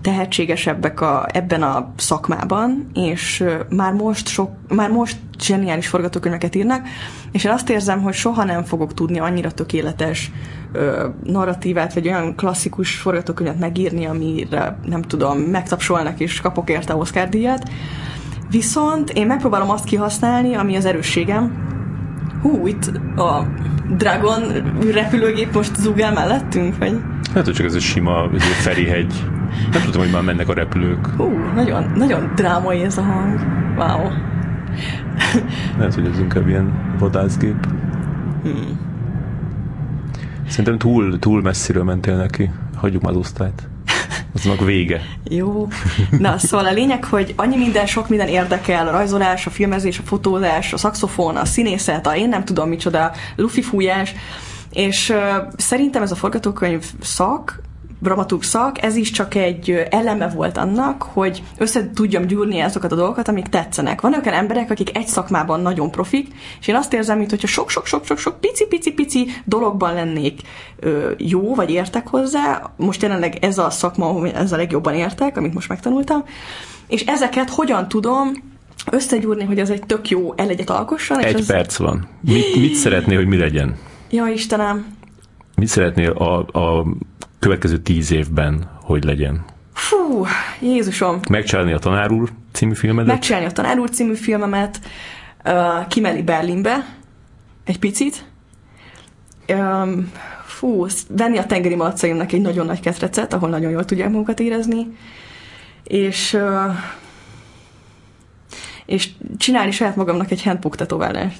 [0.01, 6.87] tehetségesebbek a, ebben a szakmában, és már most, sok, már most zseniális forgatókönyveket írnak,
[7.31, 10.31] és én azt érzem, hogy soha nem fogok tudni annyira tökéletes
[10.71, 17.29] ö, narratívát, vagy olyan klasszikus forgatókönyvet megírni, amire nem tudom, megtapsolnak és kapok érte Oscar
[17.29, 17.69] díjat,
[18.51, 21.67] Viszont én megpróbálom azt kihasználni, ami az erősségem.
[22.41, 23.47] Hú, itt a
[23.97, 24.41] Dragon
[24.91, 27.01] repülőgép most zúgál mellettünk, vagy?
[27.33, 29.13] Hát, hogy csak ez a sima ez a Ferihegy.
[29.71, 31.07] Nem tudom, hogy már mennek a repülők.
[31.07, 33.39] Hú, nagyon, nagyon drámai ez a hang.
[33.77, 34.09] Wow.
[35.77, 37.67] Lehet, hogy ez inkább ilyen vadászgép.
[38.43, 38.79] Hmm.
[40.47, 42.51] Szerintem túl, túl messziről mentél neki.
[42.75, 43.69] Hagyjuk már az osztályt.
[44.35, 45.01] Aznak vége.
[45.29, 45.67] Jó.
[46.19, 50.03] Na, szóval a lényeg, hogy annyi minden, sok minden érdekel, a rajzolás, a filmezés, a
[50.05, 54.13] fotózás, a szakszofon, a színészet, a én nem tudom micsoda, lufi fújás,
[54.71, 55.17] és uh,
[55.57, 57.61] szerintem ez a forgatókönyv szak
[57.99, 62.95] dramaturg szak, ez is csak egy eleme volt annak, hogy össze tudjam gyúrni azokat a
[62.95, 64.01] dolgokat, amik tetszenek.
[64.01, 66.27] Vannak olyan emberek, akik egy szakmában nagyon profik,
[66.59, 70.41] és én azt érzem, mintha sok-sok-sok-sok pici-pici-pici dologban lennék
[70.79, 72.71] ö, jó, vagy értek hozzá.
[72.75, 76.23] Most jelenleg ez a szakma, ahol ezzel legjobban értek, amit most megtanultam.
[76.87, 78.31] És ezeket hogyan tudom
[78.91, 81.19] összegyúrni, hogy ez egy tök jó elegyet alkosson.
[81.19, 82.07] Egy és perc van.
[82.21, 83.75] Mit, mit szeretné, hogy mi legyen?
[84.09, 84.85] Ja, Istenem.
[85.55, 86.85] Mit szeretnél a, a
[87.39, 89.45] következő tíz évben hogy legyen?
[89.73, 90.25] Fú,
[90.59, 91.19] Jézusom.
[91.29, 93.05] Megcsinálni a Tanár úr című filmemet?
[93.05, 94.79] Megcsinálni a Tanár úr című filmemet,
[95.45, 96.95] uh, kimenni Berlinbe
[97.65, 98.25] egy picit,
[99.47, 100.11] um,
[100.45, 104.87] fú, venni a tengeri malacaimnak egy nagyon nagy ketrecet, ahol nagyon jól tudják magukat érezni,
[105.83, 106.73] és uh,
[108.85, 111.39] és csinálni saját magamnak egy handbook tetoválást.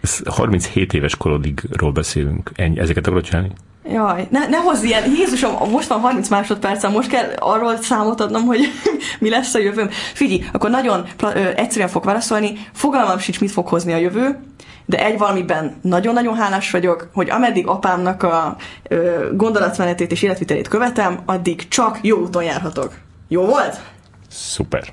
[0.00, 2.50] Ez 37 éves korodigról beszélünk.
[2.54, 3.50] Ennyi, ezeket akarod csinálni?
[3.90, 8.44] Jaj, ne, ne hozz ilyen, Jézusom, most van 30 másodpercen, most kell arról számot adnom,
[8.44, 8.60] hogy
[9.20, 9.88] mi lesz a jövőm.
[9.90, 14.38] Figyelj, akkor nagyon ö, egyszerűen fog válaszolni, fogalmam sincs, mit fog hozni a jövő,
[14.86, 18.56] de egy valamiben nagyon-nagyon hálás vagyok, hogy ameddig apámnak a
[18.88, 22.94] ö, gondolatmenetét és életvitelét követem, addig csak jó úton járhatok.
[23.28, 23.80] Jó volt?
[24.28, 24.84] Szuper.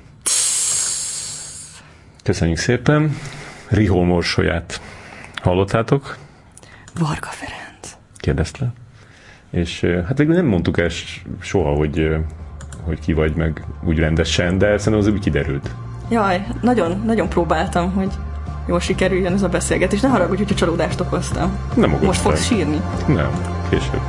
[2.22, 3.18] Köszönjük szépen.
[3.68, 4.80] Rihol morsóját
[5.42, 6.16] hallottátok?
[6.98, 7.96] Varga Ferenc.
[8.16, 8.72] Kérdezte.
[9.50, 10.88] És hát végül nem mondtuk el
[11.40, 12.16] soha, hogy,
[12.84, 15.70] hogy ki vagy meg úgy rendesen, de szerintem az úgy kiderült.
[16.10, 18.10] Jaj, nagyon, nagyon próbáltam, hogy
[18.68, 20.00] jól sikerüljön ez a beszélgetés.
[20.00, 21.58] Ne haragudj, hogyha csalódást okoztam.
[21.74, 22.06] Nem okoztam.
[22.06, 22.80] Most fogsz sírni?
[23.06, 23.30] Nem,
[23.70, 24.00] később.